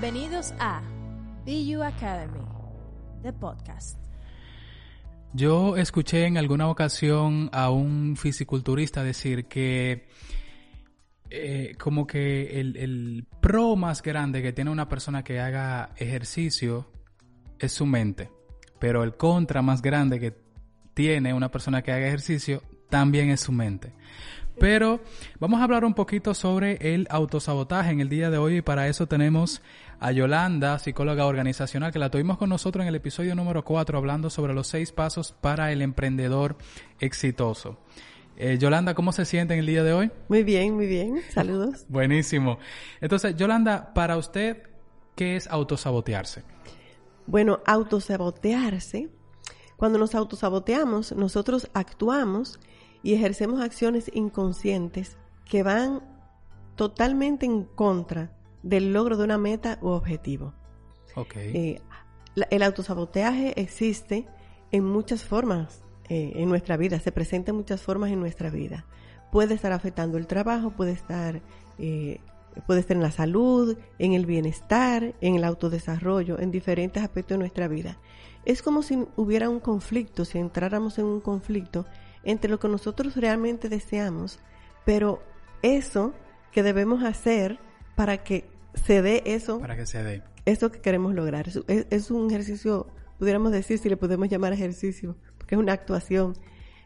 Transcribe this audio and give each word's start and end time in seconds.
Bienvenidos 0.00 0.54
a 0.58 0.80
BU 1.44 1.82
Academy, 1.82 2.40
the 3.22 3.34
podcast. 3.34 3.98
Yo 5.34 5.76
escuché 5.76 6.24
en 6.24 6.38
alguna 6.38 6.68
ocasión 6.70 7.50
a 7.52 7.68
un 7.68 8.16
fisiculturista 8.16 9.04
decir 9.04 9.44
que 9.44 10.08
eh, 11.28 11.74
como 11.78 12.06
que 12.06 12.60
el, 12.60 12.78
el 12.78 13.26
pro 13.42 13.76
más 13.76 14.00
grande 14.00 14.40
que 14.40 14.54
tiene 14.54 14.70
una 14.70 14.88
persona 14.88 15.22
que 15.22 15.38
haga 15.38 15.90
ejercicio 15.98 16.90
es 17.58 17.72
su 17.72 17.84
mente, 17.84 18.30
pero 18.78 19.04
el 19.04 19.18
contra 19.18 19.60
más 19.60 19.82
grande 19.82 20.18
que 20.18 20.34
tiene 20.94 21.34
una 21.34 21.50
persona 21.50 21.82
que 21.82 21.92
haga 21.92 22.06
ejercicio 22.06 22.62
también 22.88 23.28
es 23.28 23.40
su 23.40 23.52
mente. 23.52 23.92
Pero 24.60 25.00
vamos 25.38 25.58
a 25.58 25.64
hablar 25.64 25.86
un 25.86 25.94
poquito 25.94 26.34
sobre 26.34 26.76
el 26.94 27.06
autosabotaje 27.08 27.92
en 27.92 28.00
el 28.00 28.10
día 28.10 28.28
de 28.28 28.36
hoy 28.36 28.58
y 28.58 28.60
para 28.62 28.88
eso 28.88 29.06
tenemos 29.06 29.62
a 29.98 30.12
Yolanda, 30.12 30.78
psicóloga 30.78 31.24
organizacional, 31.24 31.92
que 31.92 31.98
la 31.98 32.10
tuvimos 32.10 32.36
con 32.36 32.50
nosotros 32.50 32.82
en 32.82 32.88
el 32.88 32.94
episodio 32.94 33.34
número 33.34 33.64
4 33.64 33.96
hablando 33.96 34.28
sobre 34.28 34.52
los 34.52 34.66
seis 34.66 34.92
pasos 34.92 35.32
para 35.32 35.72
el 35.72 35.80
emprendedor 35.80 36.58
exitoso. 36.98 37.78
Eh, 38.36 38.58
Yolanda, 38.58 38.92
¿cómo 38.92 39.12
se 39.12 39.24
siente 39.24 39.54
en 39.54 39.60
el 39.60 39.66
día 39.66 39.82
de 39.82 39.94
hoy? 39.94 40.10
Muy 40.28 40.44
bien, 40.44 40.74
muy 40.74 40.86
bien. 40.86 41.22
Saludos. 41.30 41.86
Buenísimo. 41.88 42.58
Entonces, 43.00 43.36
Yolanda, 43.36 43.94
para 43.94 44.18
usted, 44.18 44.64
¿qué 45.14 45.36
es 45.36 45.46
autosabotearse? 45.46 46.44
Bueno, 47.26 47.60
autosabotearse, 47.64 49.08
cuando 49.78 49.98
nos 49.98 50.14
autosaboteamos, 50.14 51.12
nosotros 51.12 51.70
actuamos 51.72 52.60
y 53.02 53.14
ejercemos 53.14 53.60
acciones 53.60 54.10
inconscientes 54.14 55.16
que 55.44 55.62
van 55.62 56.02
totalmente 56.76 57.46
en 57.46 57.64
contra 57.64 58.32
del 58.62 58.92
logro 58.92 59.16
de 59.16 59.24
una 59.24 59.38
meta 59.38 59.78
u 59.82 59.88
objetivo. 59.88 60.54
Ok. 61.16 61.36
Eh, 61.36 61.80
la- 62.34 62.46
el 62.50 62.62
autosaboteaje 62.62 63.60
existe 63.60 64.26
en 64.70 64.84
muchas 64.84 65.24
formas 65.24 65.82
eh, 66.08 66.32
en 66.36 66.48
nuestra 66.48 66.76
vida, 66.76 66.98
se 66.98 67.12
presenta 67.12 67.50
en 67.52 67.56
muchas 67.56 67.82
formas 67.82 68.10
en 68.10 68.18
nuestra 68.20 68.50
vida. 68.50 68.84
Puede 69.30 69.54
estar 69.54 69.70
afectando 69.72 70.18
el 70.18 70.26
trabajo, 70.26 70.70
puede 70.70 70.90
estar, 70.92 71.40
eh, 71.78 72.18
puede 72.66 72.80
estar 72.80 72.96
en 72.96 73.02
la 73.02 73.12
salud, 73.12 73.78
en 73.98 74.12
el 74.14 74.26
bienestar, 74.26 75.14
en 75.20 75.36
el 75.36 75.44
autodesarrollo, 75.44 76.40
en 76.40 76.50
diferentes 76.50 77.00
aspectos 77.02 77.36
de 77.36 77.38
nuestra 77.38 77.68
vida. 77.68 77.98
Es 78.44 78.60
como 78.62 78.82
si 78.82 79.04
hubiera 79.16 79.48
un 79.48 79.60
conflicto, 79.60 80.24
si 80.24 80.38
entráramos 80.38 80.98
en 80.98 81.04
un 81.04 81.20
conflicto 81.20 81.86
entre 82.24 82.50
lo 82.50 82.58
que 82.58 82.68
nosotros 82.68 83.16
realmente 83.16 83.68
deseamos, 83.68 84.38
pero 84.84 85.22
eso 85.62 86.14
que 86.52 86.62
debemos 86.62 87.04
hacer 87.04 87.58
para 87.96 88.22
que 88.22 88.48
se 88.74 89.02
dé 89.02 89.22
eso 89.26 89.60
Para 89.60 89.76
que 89.76 89.86
se 89.86 90.02
dé. 90.02 90.22
eso 90.44 90.70
que 90.70 90.80
queremos 90.80 91.14
lograr. 91.14 91.48
Es, 91.66 92.10
un 92.10 92.30
ejercicio, 92.30 92.86
pudiéramos 93.18 93.52
decir, 93.52 93.78
si 93.78 93.88
le 93.88 93.96
podemos 93.96 94.28
llamar 94.28 94.52
ejercicio, 94.52 95.16
porque 95.38 95.54
es 95.54 95.60
una 95.60 95.72
actuación 95.72 96.34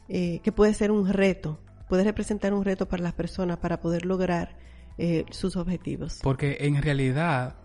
eh, 0.09 0.41
que 0.43 0.53
puede 0.53 0.75
ser 0.75 0.91
un 0.91 1.09
reto, 1.09 1.61
puede 1.89 2.05
representar 2.05 2.53
un 2.55 2.65
reto 2.65 2.87
para 2.87 3.03
las 3.03 3.13
personas 3.13 3.59
para 3.59 3.81
poder 3.81 4.07
lograr 4.07 4.57
eh, 4.99 5.25
sus 5.31 5.57
objetivos. 5.57 6.21
Porque 6.23 6.59
en 6.61 6.81
realidad 6.81 7.57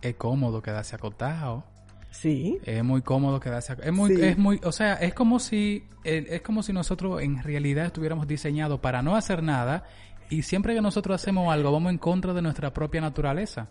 es 0.00 0.14
cómodo 0.16 0.62
quedarse 0.62 0.96
acostado. 0.96 1.64
Sí, 2.10 2.58
Es 2.64 2.82
muy 2.82 3.02
cómodo 3.02 3.38
quedarse 3.38 3.76
es 3.82 3.92
muy 3.92 4.16
Sí. 4.16 4.22
es 4.22 4.38
muy 4.38 4.60
o 4.64 4.72
sea 4.72 4.94
es 4.94 5.14
como 5.14 5.38
si 5.38 5.84
eh, 6.04 6.26
es 6.30 6.40
como 6.42 6.62
si 6.62 6.72
nosotros 6.72 7.22
en 7.22 7.42
realidad 7.42 7.86
estuviéramos 7.86 8.26
diseñados 8.26 8.80
para 8.80 9.02
no 9.02 9.14
hacer 9.14 9.42
nada 9.42 9.84
y 10.30 10.42
siempre 10.42 10.74
que 10.74 10.80
nosotros 10.80 11.20
hacemos 11.20 11.52
algo 11.52 11.70
vamos 11.70 11.90
en 11.90 11.98
contra 11.98 12.32
de 12.32 12.42
nuestra 12.42 12.72
propia 12.72 13.00
naturaleza. 13.00 13.68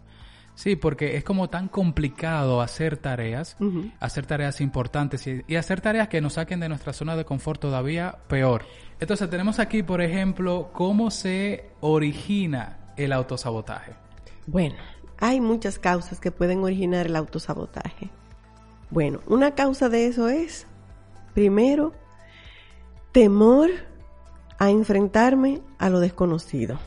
Sí 0.56 0.76
porque 0.76 1.18
es 1.18 1.24
como 1.24 1.50
tan 1.50 1.68
complicado 1.68 2.62
hacer 2.62 2.98
tareas 2.98 3.58
hacer 4.00 4.26
tareas 4.26 4.60
importantes 4.62 5.28
y, 5.28 5.44
y 5.48 5.56
hacer 5.56 5.82
tareas 5.82 6.08
que 6.08 6.20
nos 6.20 6.34
saquen 6.34 6.60
de 6.60 6.70
nuestra 6.70 6.94
zona 6.94 7.16
de 7.16 7.26
confort 7.26 7.62
todavía 7.62 8.18
peor. 8.28 8.66
Entonces 9.00 9.30
tenemos 9.30 9.60
aquí 9.60 9.84
por 9.84 10.02
ejemplo 10.02 10.72
cómo 10.74 11.12
se 11.12 11.70
origina 11.82 12.78
el 12.98 13.14
autosabotaje. 13.14 13.94
Bueno, 14.48 14.76
hay 15.20 15.42
muchas 15.42 15.78
causas 15.78 16.20
que 16.20 16.32
pueden 16.32 16.64
originar 16.64 17.06
el 17.08 17.16
autosabotaje. 17.16 18.10
Bueno, 18.90 19.20
una 19.28 19.56
causa 19.56 19.90
de 19.90 20.08
eso 20.08 20.30
es, 20.30 20.66
primero, 21.34 21.94
temor 23.12 23.70
a 24.60 24.70
enfrentarme 24.70 25.62
a 25.78 25.90
lo 25.90 26.00
desconocido. 26.00 26.80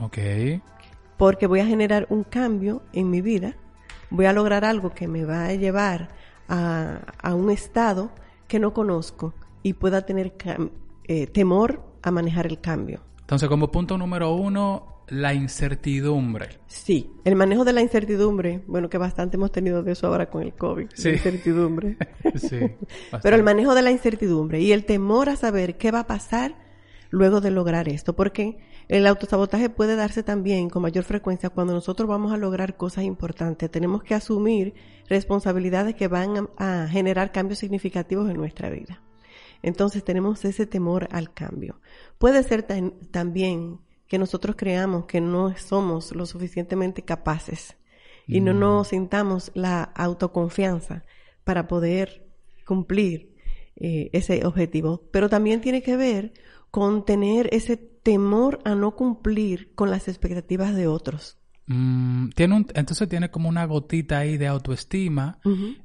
ok 0.00 0.18
porque 1.16 1.46
voy 1.46 1.60
a 1.60 1.66
generar 1.66 2.06
un 2.10 2.24
cambio 2.24 2.82
en 2.92 3.10
mi 3.10 3.20
vida, 3.20 3.54
voy 4.10 4.26
a 4.26 4.32
lograr 4.32 4.64
algo 4.64 4.90
que 4.90 5.08
me 5.08 5.24
va 5.24 5.46
a 5.46 5.54
llevar 5.54 6.08
a, 6.48 7.00
a 7.22 7.34
un 7.34 7.50
estado 7.50 8.10
que 8.48 8.58
no 8.58 8.72
conozco 8.72 9.34
y 9.62 9.74
pueda 9.74 10.02
tener 10.02 10.34
eh, 11.04 11.26
temor 11.28 11.82
a 12.02 12.10
manejar 12.10 12.46
el 12.46 12.60
cambio. 12.60 13.00
entonces 13.20 13.48
como 13.48 13.70
punto 13.70 13.96
número 13.96 14.34
uno 14.34 14.93
la 15.08 15.34
incertidumbre 15.34 16.58
Sí, 16.66 17.10
el 17.24 17.36
manejo 17.36 17.64
de 17.64 17.72
la 17.72 17.80
incertidumbre, 17.82 18.62
bueno, 18.66 18.88
que 18.88 18.98
bastante 18.98 19.36
hemos 19.36 19.52
tenido 19.52 19.82
de 19.82 19.92
eso 19.92 20.06
ahora 20.06 20.30
con 20.30 20.42
el 20.42 20.54
COVID, 20.54 20.88
Sí. 20.94 21.08
la 21.10 21.14
incertidumbre. 21.14 21.96
Sí, 22.36 22.58
Pero 23.22 23.36
el 23.36 23.42
manejo 23.42 23.74
de 23.74 23.82
la 23.82 23.90
incertidumbre 23.90 24.60
y 24.60 24.72
el 24.72 24.84
temor 24.84 25.28
a 25.28 25.36
saber 25.36 25.76
qué 25.76 25.90
va 25.90 26.00
a 26.00 26.06
pasar 26.06 26.56
luego 27.10 27.40
de 27.40 27.50
lograr 27.50 27.88
esto, 27.88 28.16
porque 28.16 28.58
el 28.88 29.06
autosabotaje 29.06 29.70
puede 29.70 29.94
darse 29.96 30.22
también 30.22 30.68
con 30.68 30.82
mayor 30.82 31.04
frecuencia 31.04 31.48
cuando 31.50 31.72
nosotros 31.72 32.08
vamos 32.08 32.32
a 32.32 32.36
lograr 32.36 32.76
cosas 32.76 33.04
importantes. 33.04 33.70
Tenemos 33.70 34.02
que 34.02 34.14
asumir 34.14 34.74
responsabilidades 35.08 35.94
que 35.94 36.08
van 36.08 36.48
a, 36.58 36.82
a 36.84 36.88
generar 36.88 37.30
cambios 37.32 37.60
significativos 37.60 38.28
en 38.28 38.36
nuestra 38.36 38.68
vida. 38.70 39.00
Entonces 39.62 40.04
tenemos 40.04 40.44
ese 40.44 40.66
temor 40.66 41.08
al 41.12 41.32
cambio. 41.32 41.80
Puede 42.18 42.42
ser 42.42 42.62
tan- 42.64 42.92
también 43.10 43.78
que 44.14 44.18
nosotros 44.20 44.54
creamos 44.56 45.06
que 45.06 45.20
no 45.20 45.56
somos 45.56 46.14
lo 46.14 46.24
suficientemente 46.24 47.02
capaces 47.02 47.76
y 48.28 48.40
no 48.40 48.54
nos 48.54 48.86
sintamos 48.86 49.50
la 49.54 49.82
autoconfianza 49.82 51.02
para 51.42 51.66
poder 51.66 52.24
cumplir 52.64 53.34
eh, 53.74 54.10
ese 54.12 54.46
objetivo. 54.46 55.02
Pero 55.10 55.28
también 55.28 55.60
tiene 55.60 55.82
que 55.82 55.96
ver 55.96 56.32
con 56.70 57.04
tener 57.04 57.48
ese 57.52 57.76
temor 57.76 58.60
a 58.64 58.76
no 58.76 58.94
cumplir 58.94 59.74
con 59.74 59.90
las 59.90 60.06
expectativas 60.06 60.76
de 60.76 60.86
otros. 60.86 61.36
Mm, 61.66 62.28
tiene 62.30 62.56
un, 62.56 62.66
entonces 62.74 63.08
tiene 63.08 63.30
como 63.30 63.48
una 63.48 63.64
gotita 63.64 64.18
ahí 64.18 64.36
de 64.36 64.46
autoestima, 64.46 65.38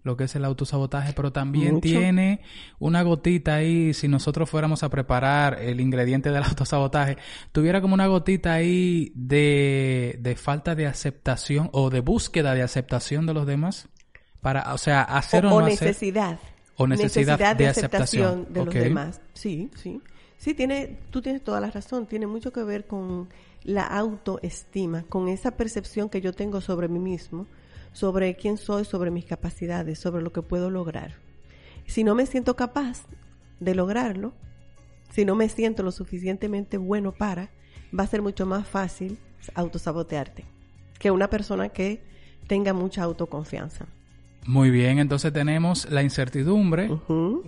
lo 0.03 0.17
que 0.17 0.25
es 0.25 0.35
el 0.35 0.44
autosabotaje, 0.44 1.13
pero 1.13 1.31
también 1.31 1.75
Mucho. 1.75 1.88
tiene 1.88 2.41
una 2.79 3.01
gotita 3.01 3.56
ahí, 3.56 3.94
si 3.94 4.09
nosotros 4.09 4.50
fuéramos 4.50 4.84
a 4.84 4.90
preparar 4.90 5.57
el 5.62 5.79
ingrediente 5.79 6.31
del 6.31 6.44
autosabotaje, 6.44 7.17
tuviera 7.53 7.79
como 7.79 7.93
una 7.93 8.08
gotita 8.08 8.53
ahí 8.53 9.14
de, 9.16 10.17
de 10.20 10.35
falta 10.35 10.76
de 10.76 10.85
aceptación 10.85 11.70
o 11.72 11.90
de 11.90 12.02
búsqueda 12.02 12.53
de 12.53 12.61
aceptación 12.61 13.25
de 13.25 13.34
los 13.34 13.47
demás. 13.47 13.87
Para, 14.41 14.73
o 14.73 14.78
sea, 14.78 15.02
hacer 15.03 15.46
o, 15.46 15.49
o, 15.49 15.52
no 15.52 15.66
o 15.66 15.67
hacer. 15.67 15.90
necesidad. 15.90 16.40
O 16.75 16.87
necesidad 16.87 17.55
de 17.55 17.67
aceptación. 17.67 18.47
de 18.49 18.66
los 18.66 18.73
demás. 18.73 19.22
Sí, 19.34 19.70
sí. 19.75 20.02
Sí, 20.37 20.53
tiene, 20.53 20.97
tú 21.09 21.22
tienes 21.22 21.43
toda 21.43 21.59
la 21.59 21.70
razón. 21.70 22.05
Tiene 22.05 22.25
mucho 22.25 22.53
que 22.53 22.64
ver 22.64 22.87
con 22.87 23.28
la 23.64 23.84
autoestima, 23.84 25.03
con 25.03 25.28
esa 25.28 25.52
percepción 25.52 26.09
que 26.09 26.22
yo 26.22 26.34
tengo 26.34 26.61
sobre 26.61 26.88
mí 26.88 27.00
mismo, 27.00 27.46
sobre 27.91 28.35
quién 28.35 28.58
soy, 28.58 28.85
sobre 28.85 29.11
mis 29.11 29.26
capacidades, 29.26 30.00
sobre 30.00 30.22
lo 30.22 30.32
que 30.32 30.41
puedo 30.41 30.70
lograr. 30.70 31.16
Si 31.85 32.03
no 32.03 32.16
me 32.16 32.26
siento 32.26 32.56
capaz 32.56 33.06
de 33.59 33.76
lograrlo, 33.76 34.34
si 35.11 35.26
no 35.26 35.35
me 35.35 35.50
siento 35.50 35.84
lo 35.84 35.91
suficientemente 35.91 36.78
bueno 36.78 37.11
para, 37.11 37.50
va 37.97 38.03
a 38.03 38.08
ser 38.08 38.22
mucho 38.22 38.46
más 38.46 38.67
fácil 38.67 39.17
autosabotearte 39.56 40.46
que 41.00 41.11
una 41.11 41.29
persona 41.29 41.70
que 41.70 42.03
tenga 42.47 42.73
mucha 42.73 43.03
autoconfianza. 43.03 43.88
Muy 44.46 44.72
bien, 44.72 44.97
entonces 44.97 45.32
tenemos 45.32 45.88
la 45.91 46.02
incertidumbre, 46.02 46.90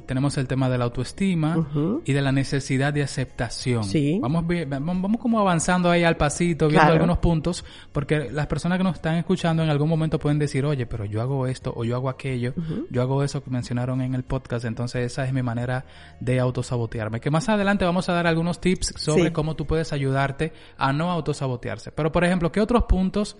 tenemos 0.06 0.38
el 0.38 0.48
tema 0.48 0.70
de 0.70 0.78
la 0.78 0.84
autoestima 0.84 1.68
y 2.06 2.14
de 2.14 2.22
la 2.22 2.32
necesidad 2.32 2.94
de 2.94 3.02
aceptación. 3.02 3.86
Sí. 3.86 4.20
Vamos, 4.22 4.46
vamos, 4.68 5.02
vamos 5.02 5.20
como 5.22 5.40
avanzando 5.40 5.90
ahí 5.90 6.04
al 6.04 6.18
pasito, 6.18 6.68
viendo 6.68 6.82
Claro. 6.82 6.94
algunos 6.94 7.18
puntos, 7.18 7.66
porque 7.92 8.30
las 8.30 8.46
personas 8.48 8.78
que 8.78 8.84
nos 8.84 8.96
están 8.96 9.16
escuchando 9.16 9.64
en 9.64 9.70
algún 9.70 9.90
momento 9.90 10.20
pueden 10.20 10.38
decir, 10.38 10.64
oye, 10.66 10.86
pero 10.86 11.06
yo 11.06 11.22
hago 11.22 11.48
esto 11.48 11.74
o 11.76 11.84
yo 11.86 11.96
hago 11.96 12.08
aquello, 12.10 12.54
yo 12.92 13.02
hago 13.02 13.24
eso 13.24 13.42
que 13.44 13.50
mencionaron 13.50 14.02
en 14.02 14.14
el 14.14 14.24
podcast, 14.24 14.66
entonces 14.66 15.06
esa 15.12 15.26
es 15.26 15.34
mi 15.34 15.42
manera 15.42 15.86
de 16.20 16.40
autosabotearme. 16.40 17.20
Que 17.20 17.32
más 17.32 17.50
adelante 17.50 17.84
vamos 17.86 18.10
a 18.10 18.14
dar 18.14 18.28
algunos 18.28 18.60
tips 18.62 18.94
sobre 18.98 19.26
Sí. 19.30 19.32
cómo 19.32 19.56
tú 19.56 19.66
puedes 19.66 19.92
ayudarte 19.94 20.54
a 20.78 20.94
no 20.94 21.10
autosabotearse. 21.10 21.92
Pero, 21.94 22.12
por 22.12 22.26
ejemplo, 22.26 22.52
¿qué 22.52 22.60
otros 22.62 22.84
puntos 22.84 23.38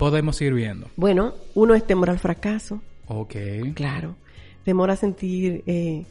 podemos 0.00 0.40
ir 0.42 0.52
viendo? 0.54 0.88
Bueno, 0.96 1.34
uno 1.54 1.74
es 1.76 1.86
temor 1.86 2.10
al 2.10 2.18
fracaso. 2.18 2.82
Ok. 3.06 3.36
Claro. 3.74 4.16
Temor 4.64 4.90
a 4.90 4.96
sentir 4.96 5.62
eh, 5.66 6.04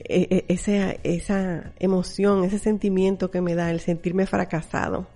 eh, 0.00 0.26
eh, 0.30 0.44
esa, 0.48 0.92
esa 1.04 1.72
emoción, 1.78 2.42
ese 2.44 2.58
sentimiento 2.58 3.30
que 3.30 3.40
me 3.40 3.54
da 3.54 3.70
el 3.70 3.80
sentirme 3.80 4.26
fracasado. 4.26 5.06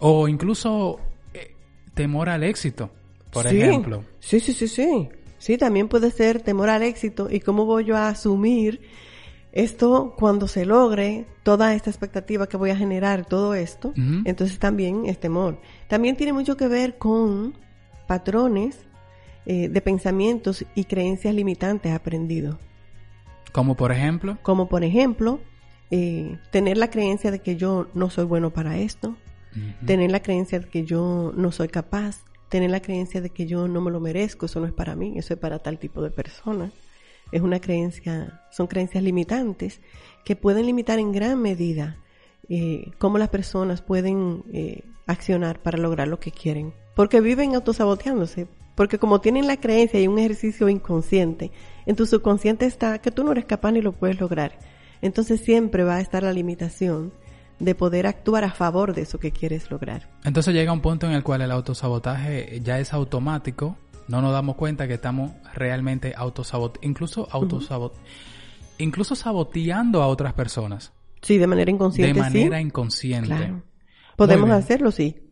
O 0.00 0.28
incluso 0.28 0.98
eh, 1.32 1.54
temor 1.94 2.28
al 2.28 2.42
éxito, 2.42 2.90
por 3.30 3.48
Sí. 3.48 3.60
ejemplo. 3.60 4.04
Sí, 4.18 4.40
sí, 4.40 4.52
sí, 4.52 4.66
sí. 4.68 5.08
Sí, 5.38 5.56
también 5.56 5.88
puede 5.88 6.10
ser 6.10 6.40
temor 6.42 6.68
al 6.70 6.82
éxito 6.82 7.28
y 7.30 7.40
cómo 7.40 7.64
voy 7.64 7.84
yo 7.86 7.96
a 7.96 8.08
asumir 8.08 8.80
esto 9.52 10.14
cuando 10.16 10.46
se 10.46 10.64
logre, 10.64 11.26
toda 11.42 11.74
esta 11.74 11.90
expectativa 11.90 12.48
que 12.48 12.56
voy 12.56 12.70
a 12.70 12.76
generar, 12.76 13.26
todo 13.26 13.54
esto. 13.54 13.92
Entonces 14.24 14.58
también 14.58 15.06
es 15.06 15.18
temor. 15.18 15.60
También 15.88 16.16
tiene 16.16 16.32
mucho 16.32 16.56
que 16.56 16.68
ver 16.68 16.98
con 16.98 17.54
patrones 18.06 18.86
eh, 19.46 19.68
de 19.68 19.80
pensamientos 19.80 20.64
y 20.74 20.84
creencias 20.84 21.34
limitantes 21.34 21.92
aprendidos. 21.92 22.56
Como 23.52 23.76
por 23.76 23.90
ejemplo. 23.90 24.38
Como 24.42 24.68
por 24.68 24.84
ejemplo, 24.84 25.40
eh, 25.90 26.38
tener 26.50 26.76
la 26.76 26.90
creencia 26.90 27.30
de 27.30 27.40
que 27.40 27.56
yo 27.56 27.88
no 27.94 28.10
soy 28.10 28.24
bueno 28.24 28.50
para 28.50 28.78
esto, 28.78 29.16
tener 29.84 30.12
la 30.12 30.20
creencia 30.20 30.60
de 30.60 30.68
que 30.68 30.84
yo 30.84 31.32
no 31.34 31.50
soy 31.50 31.66
capaz, 31.66 32.20
tener 32.48 32.70
la 32.70 32.80
creencia 32.80 33.20
de 33.20 33.30
que 33.30 33.46
yo 33.46 33.66
no 33.66 33.80
me 33.80 33.90
lo 33.90 33.98
merezco, 33.98 34.46
eso 34.46 34.60
no 34.60 34.66
es 34.66 34.72
para 34.72 34.94
mí, 34.94 35.14
eso 35.16 35.34
es 35.34 35.40
para 35.40 35.58
tal 35.58 35.80
tipo 35.80 36.02
de 36.02 36.10
persona. 36.10 36.70
Es 37.32 37.42
una 37.42 37.60
creencia, 37.60 38.42
son 38.50 38.66
creencias 38.66 39.02
limitantes 39.02 39.80
que 40.24 40.36
pueden 40.36 40.66
limitar 40.66 40.98
en 40.98 41.12
gran 41.12 41.40
medida 41.40 41.96
eh, 42.48 42.90
cómo 42.98 43.18
las 43.18 43.28
personas 43.28 43.82
pueden 43.82 44.44
eh, 44.52 44.82
accionar 45.06 45.60
para 45.62 45.78
lograr 45.78 46.08
lo 46.08 46.18
que 46.18 46.32
quieren. 46.32 46.74
Porque 46.94 47.20
viven 47.20 47.54
autosaboteándose. 47.54 48.48
Porque 48.74 48.98
como 48.98 49.20
tienen 49.20 49.46
la 49.46 49.58
creencia 49.58 50.00
y 50.00 50.08
un 50.08 50.18
ejercicio 50.18 50.68
inconsciente, 50.68 51.50
en 51.86 51.96
tu 51.96 52.06
subconsciente 52.06 52.66
está 52.66 52.98
que 52.98 53.10
tú 53.10 53.24
no 53.24 53.32
eres 53.32 53.44
capaz 53.44 53.72
ni 53.72 53.82
lo 53.82 53.92
puedes 53.92 54.18
lograr. 54.20 54.58
Entonces 55.02 55.40
siempre 55.40 55.84
va 55.84 55.96
a 55.96 56.00
estar 56.00 56.22
la 56.22 56.32
limitación 56.32 57.12
de 57.58 57.74
poder 57.74 58.06
actuar 58.06 58.42
a 58.44 58.52
favor 58.52 58.94
de 58.94 59.02
eso 59.02 59.18
que 59.18 59.32
quieres 59.32 59.70
lograr. 59.70 60.08
Entonces 60.24 60.54
llega 60.54 60.72
un 60.72 60.80
punto 60.80 61.06
en 61.06 61.12
el 61.12 61.22
cual 61.22 61.42
el 61.42 61.50
autosabotaje 61.50 62.60
ya 62.62 62.78
es 62.80 62.92
automático. 62.92 63.76
No 64.10 64.20
nos 64.20 64.32
damos 64.32 64.56
cuenta 64.56 64.88
que 64.88 64.94
estamos 64.94 65.30
realmente 65.54 66.12
autosaboteando, 66.16 66.86
incluso 66.88 67.28
autosabot 67.30 67.94
incluso 68.78 69.14
saboteando 69.14 70.02
a 70.02 70.06
otras 70.08 70.32
personas 70.32 70.92
Sí, 71.22 71.36
de 71.38 71.46
manera 71.46 71.70
inconsciente. 71.70 72.14
de 72.14 72.20
manera 72.20 72.56
sí. 72.58 72.62
inconsciente. 72.64 73.28
Claro. 73.28 73.62
Podemos 74.16 74.50
hacerlo, 74.50 74.90
sí. 74.90 75.22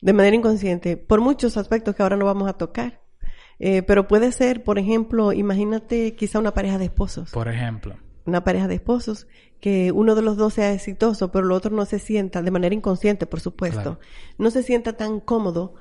De 0.00 0.12
manera 0.12 0.36
inconsciente, 0.36 0.96
por 0.96 1.20
muchos 1.20 1.56
aspectos 1.56 1.94
que 1.94 2.02
ahora 2.02 2.16
no 2.16 2.24
vamos 2.26 2.48
a 2.48 2.54
tocar. 2.54 3.00
Eh, 3.60 3.82
pero 3.82 4.08
puede 4.08 4.32
ser, 4.32 4.64
por 4.64 4.78
ejemplo, 4.78 5.32
imagínate 5.32 6.14
quizá 6.16 6.40
una 6.40 6.52
pareja 6.52 6.78
de 6.78 6.86
esposos. 6.86 7.30
Por 7.30 7.48
ejemplo. 7.48 7.96
Una 8.26 8.42
pareja 8.42 8.66
de 8.68 8.74
esposos, 8.74 9.28
que 9.60 9.92
uno 9.92 10.14
de 10.16 10.22
los 10.22 10.36
dos 10.36 10.54
sea 10.54 10.72
exitoso, 10.72 11.30
pero 11.30 11.46
el 11.46 11.52
otro 11.52 11.70
no 11.70 11.84
se 11.86 11.98
sienta, 12.00 12.42
de 12.42 12.50
manera 12.50 12.74
inconsciente, 12.74 13.26
por 13.26 13.40
supuesto, 13.40 13.80
Claro. 13.80 14.00
no 14.38 14.50
se 14.50 14.62
sienta 14.64 14.94
tan 14.94 15.20
cómodo, 15.20 15.74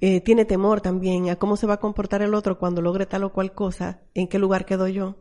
eh, 0.00 0.20
tiene 0.20 0.44
temor 0.44 0.80
también 0.80 1.30
a 1.30 1.36
cómo 1.36 1.56
se 1.56 1.66
va 1.66 1.74
a 1.74 1.80
comportar 1.80 2.22
el 2.22 2.34
otro 2.34 2.58
cuando 2.58 2.82
logre 2.82 3.06
tal 3.06 3.24
o 3.24 3.32
cual 3.32 3.52
cosa, 3.52 4.00
en 4.14 4.28
qué 4.28 4.38
lugar 4.38 4.64
quedo 4.64 4.88
yo. 4.88 5.16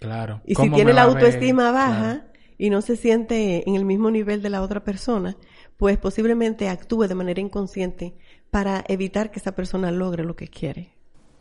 Claro. 0.00 0.40
Y 0.44 0.50
si 0.50 0.54
¿Cómo 0.56 0.76
tiene 0.76 0.92
la 0.92 1.02
autoestima 1.02 1.70
baja 1.70 2.12
Claro. 2.14 2.32
y 2.58 2.70
no 2.70 2.82
se 2.82 2.96
siente 2.96 3.68
en 3.68 3.76
el 3.76 3.84
mismo 3.84 4.10
nivel 4.10 4.42
de 4.42 4.50
la 4.50 4.62
otra 4.62 4.84
persona, 4.84 5.36
pues 5.76 5.98
posiblemente 5.98 6.68
actúe 6.68 7.06
de 7.08 7.14
manera 7.14 7.40
inconsciente 7.40 8.14
para 8.50 8.84
evitar 8.88 9.30
que 9.30 9.38
esa 9.38 9.52
persona 9.54 9.90
logre 9.90 10.24
lo 10.24 10.36
que 10.36 10.48
quiere. 10.48 10.94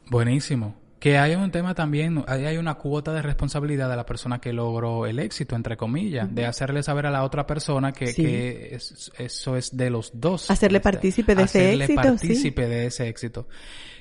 Buenísimo. 0.09 0.75
Que 1.01 1.17
hay 1.17 1.33
un 1.33 1.49
tema 1.49 1.73
también, 1.73 2.23
ahí 2.27 2.45
hay 2.45 2.57
una 2.57 2.75
cuota 2.75 3.11
de 3.11 3.23
responsabilidad 3.23 3.89
de 3.89 3.95
la 3.95 4.05
persona 4.05 4.39
que 4.39 4.53
logró 4.53 5.07
el 5.07 5.17
éxito, 5.17 5.55
entre 5.55 5.75
comillas, 5.75 6.33
de 6.33 6.45
hacerle 6.45 6.83
saber 6.83 7.07
a 7.07 7.09
la 7.09 7.23
otra 7.23 7.47
persona 7.47 7.91
que, 7.91 8.05
Sí. 8.13 8.21
que 8.21 8.75
es- 8.75 9.11
eso 9.17 9.57
es 9.57 9.75
de 9.75 9.89
los 9.89 10.11
dos. 10.13 10.51
Hacerle 10.51 10.77
Este, 10.77 10.91
partícipe 10.91 11.33
de 11.33 11.41
ese 11.43 11.73
éxito, 11.73 12.01
sí. 12.01 12.07
partícipe 12.07 12.67
de 12.67 12.85
ese 12.85 13.07
éxito. 13.07 13.47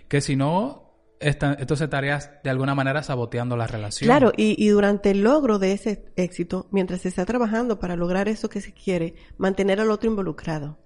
Que 0.08 0.20
si 0.20 0.36
no, 0.36 0.92
esta- 1.20 1.56
entonces 1.58 1.84
estarías 1.86 2.32
de 2.44 2.50
alguna 2.50 2.74
manera 2.74 3.02
saboteando 3.02 3.56
la 3.56 3.66
relación. 3.66 4.06
Claro, 4.06 4.30
y, 4.36 4.62
y 4.62 4.68
durante 4.68 5.10
el 5.12 5.22
logro 5.22 5.58
de 5.58 5.72
ese 5.72 6.04
éxito, 6.16 6.68
mientras 6.70 7.00
se 7.00 7.08
está 7.08 7.24
trabajando 7.24 7.78
para 7.78 7.96
lograr 7.96 8.28
eso 8.28 8.50
que 8.50 8.60
se 8.60 8.74
quiere, 8.74 9.14
mantener 9.38 9.80
al 9.80 9.90
otro 9.90 10.10
involucrado 10.10 10.78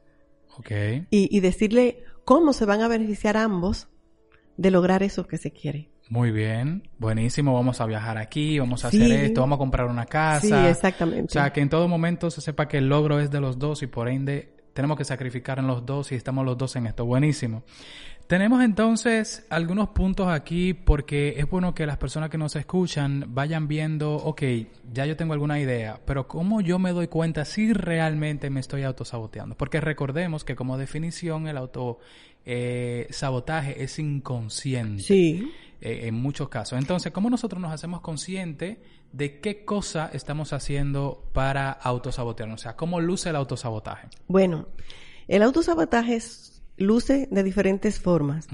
Ok. 0.59 0.71
y, 1.11 1.37
y 1.37 1.41
decirle 1.41 2.05
cómo 2.25 2.53
se 2.53 2.67
van 2.67 2.83
a 2.83 2.89
beneficiar 2.89 3.37
ambos 3.37 3.89
de 4.57 4.71
lograr 4.71 5.03
eso 5.03 5.27
que 5.27 5.39
se 5.39 5.51
quiere. 5.51 5.91
Muy 6.11 6.31
bien, 6.31 6.87
buenísimo, 6.99 7.55
vamos 7.55 7.81
a 7.81 7.87
viajar 7.87 8.19
aquí, 8.19 8.59
vamos 8.59 8.85
a 8.85 8.91
Sí. 8.91 8.99
hacer 9.03 9.11
esto, 9.25 9.41
vamos 9.41 9.57
a 9.57 9.59
comprar 9.59 9.87
una 9.87 10.05
casa. 10.07 10.41
Sí, 10.65 10.69
exactamente. 10.71 11.27
O 11.27 11.31
sea, 11.33 11.53
que 11.53 11.61
en 11.61 11.69
todo 11.71 11.89
momento 11.89 12.31
se 12.31 12.41
sepa 12.41 12.69
que 12.69 12.79
el 12.79 12.89
logro 12.89 13.21
es 13.21 13.31
de 13.31 13.41
los 13.41 13.59
dos 13.59 13.83
y 13.83 13.87
por 13.87 14.09
ende 14.09 14.53
tenemos 14.75 14.99
que 14.99 15.05
sacrificar 15.05 15.59
en 15.59 15.67
los 15.67 15.87
dos 15.87 16.13
y 16.13 16.17
estamos 16.17 16.45
los 16.45 16.59
dos 16.59 16.77
en 16.77 16.87
esto. 16.87 17.07
Buenísimo. 17.07 17.63
Tenemos 18.27 18.63
entonces 18.65 19.47
algunos 19.51 19.91
puntos 19.91 20.29
aquí 20.29 20.73
porque 20.73 21.35
es 21.39 21.49
bueno 21.49 21.75
que 21.75 21.87
las 21.87 21.99
personas 21.99 22.31
que 22.31 22.39
nos 22.39 22.57
escuchan 22.57 23.25
vayan 23.29 23.69
viendo, 23.69 24.15
ok, 24.17 24.43
ya 24.93 25.05
yo 25.07 25.15
tengo 25.17 25.35
alguna 25.35 25.61
idea, 25.61 26.01
pero 26.07 26.27
¿cómo 26.27 26.61
yo 26.63 26.79
me 26.79 26.93
doy 26.93 27.09
cuenta 27.09 27.45
si 27.45 27.73
realmente 27.75 28.49
me 28.51 28.61
estoy 28.61 28.83
autosaboteando? 28.83 29.57
Porque 29.57 29.81
recordemos 29.81 30.43
que 30.43 30.57
como 30.57 30.79
definición 30.79 31.49
el 31.49 31.57
auto 31.59 31.99
eh, 32.47 33.07
sabotaje 33.11 33.83
es 33.85 33.99
inconsciente 33.99 35.03
Sí, 35.03 35.51
eh, 35.81 36.01
en 36.09 36.15
muchos 36.15 36.49
casos. 36.49 36.79
Entonces, 36.79 37.13
¿cómo 37.13 37.31
nosotros 37.31 37.61
nos 37.61 37.73
hacemos 37.73 38.01
conscientes 38.01 38.79
de 39.13 39.41
qué 39.41 39.65
cosa 39.65 40.11
estamos 40.13 40.53
haciendo 40.53 41.29
para 41.33 41.71
autosabotearnos? 41.71 42.61
O 42.61 42.63
sea, 42.63 42.77
¿cómo 42.77 43.01
luce 43.01 43.31
el 43.31 43.37
autosabotaje? 43.37 44.09
bueno, 44.29 44.67
el 45.29 45.43
autosabotaje 45.43 46.17
es- 46.17 46.63
luce 46.77 47.29
de 47.31 47.43
diferentes 47.45 48.01
formas. 48.01 48.49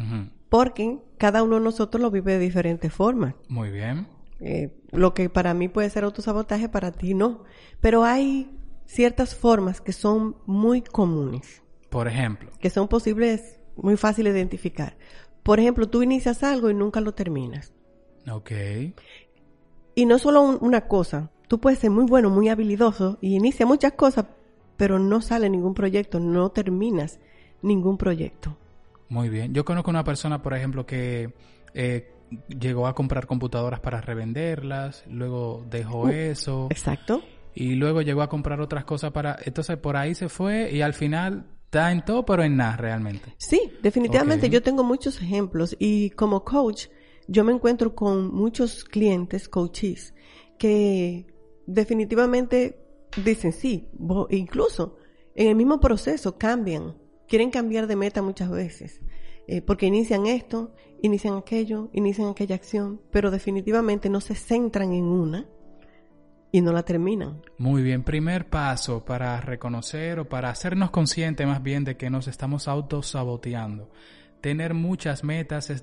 Porque 0.51 0.99
cada 1.17 1.43
uno 1.43 1.57
de 1.57 1.63
nosotros 1.63 2.03
lo 2.03 2.11
vive 2.11 2.33
de 2.35 2.39
diferentes 2.41 2.93
formas. 2.93 3.35
Muy 3.49 3.71
bien. 3.71 4.09
Eh, 4.41 4.75
lo 4.93 5.15
que 5.15 5.29
para 5.31 5.55
mí 5.55 5.69
puede 5.69 5.89
ser 5.91 6.05
autosabotaje, 6.05 6.69
para 6.69 6.93
ti 6.93 7.15
no. 7.15 7.45
Pero 7.81 8.05
hay 8.05 8.51
ciertas 8.87 9.35
formas 9.35 9.81
que 9.81 9.93
son 9.93 10.37
muy 10.47 10.83
comunes, 10.83 11.63
Por 11.89 12.09
ejemplo. 12.09 12.51
que 12.61 12.69
son 12.71 12.89
posibles, 12.89 13.59
muy 13.77 13.97
fáciles 13.97 14.33
de 14.35 14.41
identificar. 14.41 14.97
Por 15.43 15.59
ejemplo, 15.61 15.89
tú 15.89 16.03
inicias 16.03 16.43
algo 16.43 16.71
y 16.71 16.75
nunca 16.75 17.01
lo 17.01 17.13
terminas. 17.13 17.73
Ok. 18.31 18.51
Y 19.95 20.07
no 20.07 20.19
solo 20.19 20.43
un- 20.43 20.59
una 20.61 20.83
cosa, 20.83 21.31
tú 21.49 21.61
puedes 21.61 21.79
ser 21.79 21.91
muy 21.91 22.05
bueno, 22.05 22.31
muy 22.31 22.49
habilidoso 22.49 23.19
y 23.21 23.35
inicia 23.37 23.67
muchas 23.67 23.93
cosas, 23.93 24.27
pero 24.77 24.99
no 24.99 25.21
sale 25.21 25.51
ningún 25.51 25.75
proyecto, 25.75 26.21
no 26.21 26.51
terminas 26.51 27.19
ningún 27.63 27.97
proyecto. 27.99 28.57
Muy 29.09 29.29
bien. 29.29 29.53
Yo 29.53 29.65
conozco 29.65 29.91
una 29.91 30.05
persona, 30.05 30.43
por 30.43 30.55
ejemplo, 30.55 30.87
que 30.87 31.35
eh, 31.75 32.13
llegó 32.49 32.87
a 32.87 32.95
comprar 32.95 33.27
computadoras 33.27 33.81
para 33.81 34.01
revenderlas, 34.01 35.05
luego 35.09 35.65
dejó 35.69 36.09
eso 36.11 36.69
Exacto. 36.71 37.23
y 37.55 37.75
luego 37.75 38.03
llegó 38.03 38.23
a 38.23 38.29
comprar 38.29 38.61
otras 38.61 38.85
cosas 38.85 39.11
para... 39.11 39.37
Entonces 39.45 39.77
por 39.79 39.97
ahí 39.97 40.15
se 40.15 40.29
fue 40.29 40.71
y 40.73 40.81
al 40.83 40.95
final 40.95 41.47
está 41.71 41.93
en 41.93 42.05
todo, 42.05 42.25
pero 42.25 42.43
en 42.43 42.57
nada 42.57 42.77
realmente. 42.77 43.33
Sí, 43.39 43.73
definitivamente 43.81 44.51
yo 44.51 44.61
tengo 44.61 44.83
muchos 44.83 45.23
ejemplos 45.23 45.77
y 45.79 46.11
como 46.11 46.43
coach 46.43 46.89
yo 47.29 47.45
me 47.45 47.53
encuentro 47.53 47.95
con 47.95 48.35
muchos 48.35 48.83
clientes, 48.83 49.49
coaches, 49.49 50.13
que 50.59 51.29
definitivamente 51.69 52.85
dicen 53.25 53.53
sí, 53.53 53.89
incluso 54.31 54.97
en 55.37 55.47
el 55.47 55.55
mismo 55.55 55.79
proceso 55.79 56.37
cambian, 56.39 56.97
quieren 57.29 57.53
cambiar 57.53 57.87
de 57.87 57.95
meta 57.95 58.21
muchas 58.21 58.51
veces, 58.51 59.01
eh, 59.47 59.63
porque 59.63 59.87
inician 59.87 60.27
esto, 60.27 60.75
inician 61.03 61.37
aquello, 61.37 61.89
inician 61.93 62.31
aquella 62.31 62.57
acción, 62.57 63.01
pero 63.13 63.31
definitivamente 63.31 64.11
no 64.11 64.21
se 64.21 64.35
centran 64.35 64.93
en 64.93 65.05
una 65.05 65.49
y 66.53 66.61
no 66.61 66.73
la 66.73 66.83
terminan. 66.83 67.41
Muy 67.59 67.83
bien, 67.83 68.03
primer 68.03 68.47
paso 68.49 69.05
para 69.05 69.41
reconocer 69.41 70.19
o 70.19 70.29
para 70.29 70.51
hacernos 70.51 70.91
conscientes 70.91 71.47
más 71.47 71.63
bien 71.63 71.85
de 71.85 71.97
que 71.97 72.11
nos 72.11 72.27
estamos 72.29 72.67
autosaboteando. 72.69 73.89
tener 74.41 74.73
muchas 74.73 75.23
metas, 75.23 75.69
es 75.69 75.83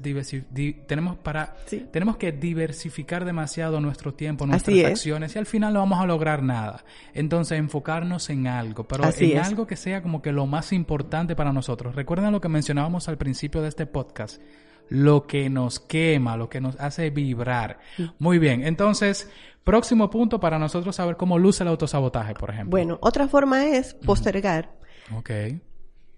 tenemos 0.88 1.16
para 1.18 1.58
Sí. 1.68 1.86
tenemos 1.92 2.18
que 2.18 2.32
diversificar 2.32 3.24
demasiado 3.24 3.80
nuestro 3.80 4.16
tiempo, 4.16 4.48
nuestras 4.48 4.76
es. 4.76 4.86
acciones 4.86 5.36
y 5.36 5.38
al 5.38 5.46
final 5.46 5.74
no 5.76 5.80
vamos 5.82 6.00
a 6.02 6.08
lograr 6.08 6.42
nada. 6.42 6.84
Entonces, 7.14 7.60
enfocarnos 7.60 8.32
en 8.32 8.48
algo, 8.48 8.88
pero 8.88 9.04
Así 9.04 9.32
en 9.34 9.38
es. 9.38 9.48
algo 9.48 9.68
que 9.68 9.76
sea 9.76 10.02
como 10.02 10.24
que 10.24 10.32
lo 10.32 10.48
más 10.48 10.74
importante 10.74 11.36
para 11.36 11.54
nosotros. 11.54 11.94
Recuerden 11.94 12.32
lo 12.32 12.42
que 12.42 12.50
mencionábamos 12.50 13.08
al 13.08 13.20
principio 13.20 13.62
de 13.62 13.68
este 13.70 13.86
podcast, 13.86 14.42
lo 14.90 15.28
que 15.28 15.52
nos 15.52 15.80
quema, 15.80 16.36
lo 16.36 16.50
que 16.50 16.60
nos 16.60 16.80
hace 16.80 17.12
vibrar. 17.12 17.78
Muy 18.18 18.40
bien, 18.40 18.64
entonces, 18.66 19.30
próximo 19.68 20.10
punto 20.10 20.40
para 20.40 20.58
nosotros 20.58 20.96
saber 20.96 21.16
cómo 21.18 21.38
luce 21.38 21.64
el 21.64 21.70
autosabotaje, 21.70 22.34
por 22.34 22.50
ejemplo. 22.50 22.72
Bueno, 22.72 22.98
otra 23.02 23.28
forma 23.28 23.66
es 23.68 23.94
postergar 23.94 24.76
Ok, 25.16 25.30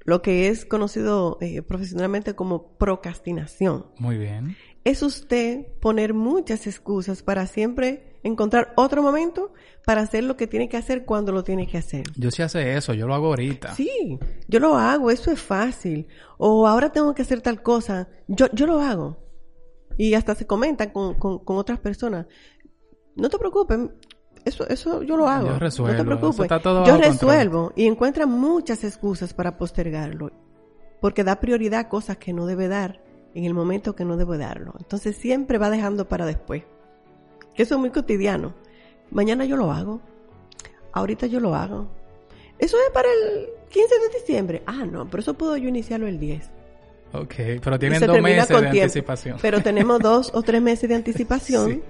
lo 0.06 0.22
que 0.22 0.48
es 0.48 0.66
conocido 0.66 1.38
eh, 1.42 1.62
profesionalmente 1.62 2.34
como 2.34 2.78
procrastinación. 2.78 3.86
muy 3.98 4.18
bien. 4.18 4.56
Es 4.86 5.04
usted 5.04 5.68
poner 5.82 6.14
muchas 6.14 6.66
excusas 6.66 7.22
para 7.22 7.46
siempre 7.48 8.18
encontrar 8.24 8.74
otro 8.78 9.04
momento 9.04 9.54
para 9.86 10.02
hacer 10.02 10.24
lo 10.24 10.36
que 10.38 10.48
tiene 10.48 10.68
que 10.70 10.78
hacer 10.78 11.06
cuando 11.06 11.32
lo 11.32 11.44
tiene 11.44 11.68
que 11.68 11.78
hacer. 11.78 12.04
Yo 12.16 12.32
sí 12.32 12.42
hace 12.42 12.76
eso, 12.76 12.94
yo 12.94 13.06
lo 13.06 13.14
hago 13.14 13.28
ahorita. 13.28 13.76
Sí, 13.76 14.18
yo 14.48 14.60
lo 14.60 14.76
hago, 14.78 15.12
eso 15.12 15.32
es 15.32 15.40
fácil. 15.42 16.08
O 16.38 16.66
ahora 16.66 16.92
tengo 16.92 17.14
que 17.14 17.22
hacer 17.24 17.42
tal 17.42 17.62
cosa, 17.62 18.08
yo, 18.28 18.48
yo 18.54 18.66
lo 18.66 18.80
hago. 18.80 19.18
Y 19.98 20.14
hasta 20.14 20.34
se 20.34 20.48
comenta 20.48 20.94
con, 20.94 21.16
con, 21.16 21.40
con 21.44 21.58
otras 21.58 21.80
personas. 21.80 22.26
No 23.20 23.30
te 23.30 23.38
preocupes, 23.38 23.78
eso, 24.46 24.68
eso 24.68 25.04
yo 25.04 25.18
lo 25.18 25.28
hago. 25.28 25.50
Yo 25.50 25.60
resuelvo, 25.60 25.94
No 25.94 26.00
te 26.00 26.06
preocupes. 26.06 26.40
está 26.42 26.60
todo 26.62 26.86
yo 26.86 26.92
control. 26.94 27.12
resuelvo 27.12 27.74
y 27.76 27.86
encuentra 27.88 28.26
muchas 28.26 28.84
excusas 28.84 29.34
para 29.34 29.58
postergarlo. 29.58 30.32
Porque 31.02 31.24
da 31.24 31.40
prioridad 31.40 31.82
a 31.82 31.90
cosas 31.90 32.18
que 32.18 32.34
no 32.34 32.46
debe 32.46 32.68
dar 32.68 33.02
en 33.34 33.46
el 33.46 33.54
momento 33.54 33.96
que 33.96 34.06
no 34.06 34.18
debe 34.18 34.38
darlo. 34.38 34.74
Entonces 34.80 35.16
siempre 35.16 35.58
va 35.58 35.70
dejando 35.70 36.08
para 36.08 36.26
después. 36.26 36.64
Que 37.54 37.64
eso 37.64 37.76
es 37.76 37.80
muy 37.80 37.90
cotidiano. 37.92 38.54
Mañana 39.12 39.46
yo 39.46 39.56
lo 39.56 39.72
hago. 39.72 40.02
Ahorita 40.92 41.28
yo 41.28 41.40
lo 41.40 41.56
hago. 41.56 41.88
Eso 42.58 42.76
es 42.86 42.92
para 42.94 43.08
el 43.08 43.48
15 43.70 43.96
de 44.00 44.20
diciembre. 44.20 44.64
Ah, 44.66 44.86
no, 44.86 45.10
pero 45.10 45.22
eso 45.22 45.34
puedo 45.36 45.56
yo 45.58 45.70
iniciarlo 45.70 46.08
el 46.08 46.20
10. 46.20 46.50
Ok, 47.14 47.34
pero 47.64 47.80
tienen 47.80 48.00
dos 48.06 48.22
meses 48.22 48.48
de 48.50 48.56
tiempo. 48.56 48.72
anticipación. 48.82 49.38
Pero 49.42 49.62
tenemos 49.64 50.00
dos 50.00 50.32
o 50.34 50.42
tres 50.44 50.62
meses 50.62 50.90
de 50.90 50.96
anticipación 51.02 51.82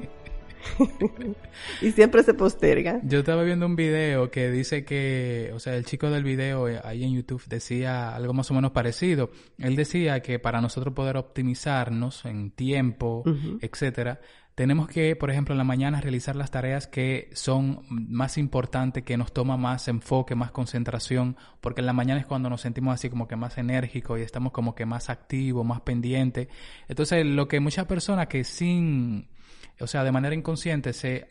y 1.81 1.91
siempre 1.91 2.23
se 2.23 2.33
posterga. 2.33 2.99
Yo 3.03 3.19
estaba 3.19 3.43
viendo 3.43 3.65
un 3.65 3.75
video 3.75 4.29
que 4.31 4.51
dice 4.51 4.85
que, 4.85 5.51
o 5.53 5.59
sea, 5.59 5.75
el 5.75 5.85
chico 5.85 6.09
del 6.09 6.23
video 6.23 6.67
eh, 6.67 6.79
ahí 6.83 7.03
en 7.03 7.13
YouTube 7.13 7.43
decía 7.47 8.15
algo 8.15 8.33
más 8.33 8.49
o 8.51 8.53
menos 8.53 8.71
parecido. 8.71 9.31
Él 9.57 9.75
decía 9.75 10.21
que 10.21 10.39
para 10.39 10.61
nosotros 10.61 10.93
poder 10.93 11.17
optimizarnos 11.17 12.25
en 12.25 12.51
tiempo, 12.51 13.23
etcétera, 13.61 14.19
tenemos 14.59 14.89
que, 14.89 15.15
por 15.15 15.31
ejemplo, 15.31 15.53
en 15.53 15.57
la 15.57 15.63
mañana 15.63 16.01
realizar 16.01 16.35
las 16.35 16.51
tareas 16.51 16.85
que 16.85 17.29
son 17.31 17.81
más 17.89 18.37
importantes, 18.37 19.05
que 19.05 19.15
nos 19.15 19.31
toma 19.31 19.55
más 19.55 19.87
enfoque, 19.87 20.35
más 20.35 20.51
concentración, 20.51 21.37
porque 21.61 21.79
en 21.79 21.85
la 21.85 21.93
mañana 21.93 22.19
es 22.19 22.25
cuando 22.25 22.49
nos 22.49 22.59
sentimos 22.59 22.93
así 22.93 23.09
como 23.09 23.25
que 23.25 23.37
más 23.37 23.57
enérgicos 23.57 24.19
y 24.19 24.23
estamos 24.23 24.51
como 24.51 24.75
que 24.75 24.85
más 24.85 25.09
activos, 25.09 25.65
más 25.65 25.79
pendientes. 25.79 26.49
Entonces, 26.89 27.25
lo 27.25 27.47
que 27.47 27.61
muchas 27.61 27.85
personas 27.85 28.27
que 28.27 28.43
sin 28.43 29.29
o 29.79 29.87
sea, 29.87 30.03
de 30.03 30.11
manera 30.11 30.35
inconsciente 30.35 30.93
se 30.93 31.27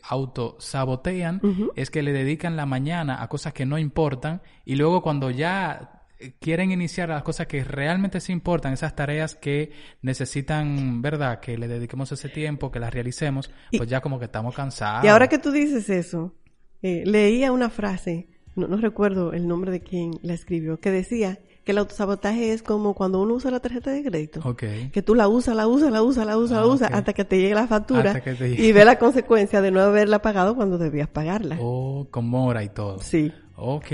autosabotean, 0.53 1.41
es 1.75 1.89
que 1.89 2.01
le 2.03 2.11
dedican 2.13 2.55
la 2.55 2.65
mañana 2.65 3.21
a 3.21 3.27
cosas 3.29 3.53
que 3.53 3.65
no 3.65 3.77
importan 3.77 4.41
y 4.65 4.75
luego 4.75 5.01
cuando 5.01 5.29
ya 5.31 6.03
eh, 6.19 6.33
quieren 6.39 6.71
iniciar 6.71 7.09
las 7.09 7.23
cosas 7.23 7.47
que 7.47 7.63
realmente 7.63 8.19
sí 8.19 8.31
importan, 8.33 8.73
esas 8.73 8.95
tareas 8.95 9.35
que 9.35 9.71
necesitan, 10.01 11.01
¿verdad? 11.01 11.39
Que 11.39 11.57
le 11.57 11.67
dediquemos 11.67 12.11
ese 12.11 12.29
tiempo, 12.29 12.71
que 12.71 12.79
las 12.79 12.93
realicemos, 12.93 13.49
Y- 13.71 13.77
pues 13.77 13.89
ya 13.89 14.01
como 14.01 14.19
que 14.19 14.25
estamos 14.25 14.55
cansados. 14.55 15.05
Y 15.05 15.07
ahora 15.07 15.27
que 15.27 15.39
tú 15.39 15.51
dices 15.51 15.89
eso, 15.89 16.35
eh, 16.81 17.03
leía 17.05 17.51
una 17.51 17.69
frase, 17.69 18.27
no, 18.55 18.67
no 18.67 18.77
recuerdo 18.77 19.33
el 19.33 19.47
nombre 19.47 19.71
de 19.71 19.81
quien 19.81 20.11
la 20.21 20.33
escribió, 20.33 20.79
que 20.79 20.91
decía 20.91 21.39
que 21.69 21.73
el 21.73 21.77
autosabotaje 21.77 22.51
es 22.51 22.63
como 22.63 22.95
cuando 22.95 23.21
uno 23.21 23.35
usa 23.35 23.51
la 23.51 23.59
tarjeta 23.59 23.91
de 23.91 24.01
crédito. 24.03 24.39
Ok. 24.43 24.63
Que 24.91 25.03
tú 25.03 25.13
la 25.13 25.27
usas, 25.27 25.55
la 25.55 25.67
usas, 25.67 25.91
la 25.91 26.01
usas, 26.01 26.25
la 26.25 26.35
usas, 26.35 26.57
Ah, 26.57 26.61
la 26.61 26.65
usas, 26.67 26.89
ok. 26.89 26.95
hasta 26.95 27.13
que 27.13 27.25
te 27.25 27.37
llegue 27.39 27.53
la 27.53 27.67
factura 27.67 28.11
llegue. 28.23 28.59
y 28.65 28.71
ve 28.71 28.85
la 28.85 28.97
consecuencia 28.97 29.61
de 29.61 29.69
no 29.69 29.79
haberla 29.79 30.19
pagado 30.23 30.55
cuando 30.55 30.79
debías 30.79 31.07
pagarla. 31.09 31.57
Oh, 31.61 32.07
con 32.09 32.27
mora 32.27 32.63
y 32.63 32.69
todo. 32.69 32.99
Sí. 33.03 33.31
Ok. 33.55 33.85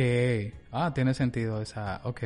Ah, 0.72 0.94
tiene 0.94 1.14
sentido 1.14 1.62
esa. 1.62 2.00
Ok. 2.06 2.22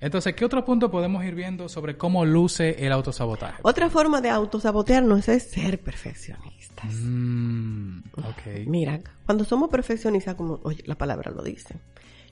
Entonces, 0.00 0.34
¿qué 0.34 0.44
otro 0.44 0.62
punto 0.62 0.90
podemos 0.90 1.24
ir 1.24 1.34
viendo 1.34 1.70
sobre 1.70 1.96
cómo 1.96 2.26
luce 2.26 2.84
el 2.84 2.92
autosabotaje? 2.92 3.60
Otra 3.62 3.88
forma 3.88 4.20
de 4.20 4.28
autosabotearnos 4.28 5.26
es 5.26 5.44
ser 5.44 5.80
perfeccionistas. 5.80 6.92
Mm, 6.92 7.98
ok. 8.18 8.66
Mira, 8.66 9.00
cuando 9.24 9.44
somos 9.44 9.70
perfeccionistas, 9.70 10.34
como 10.34 10.60
oye, 10.64 10.82
la 10.84 10.96
palabra 10.96 11.30
lo 11.30 11.42
dice, 11.42 11.76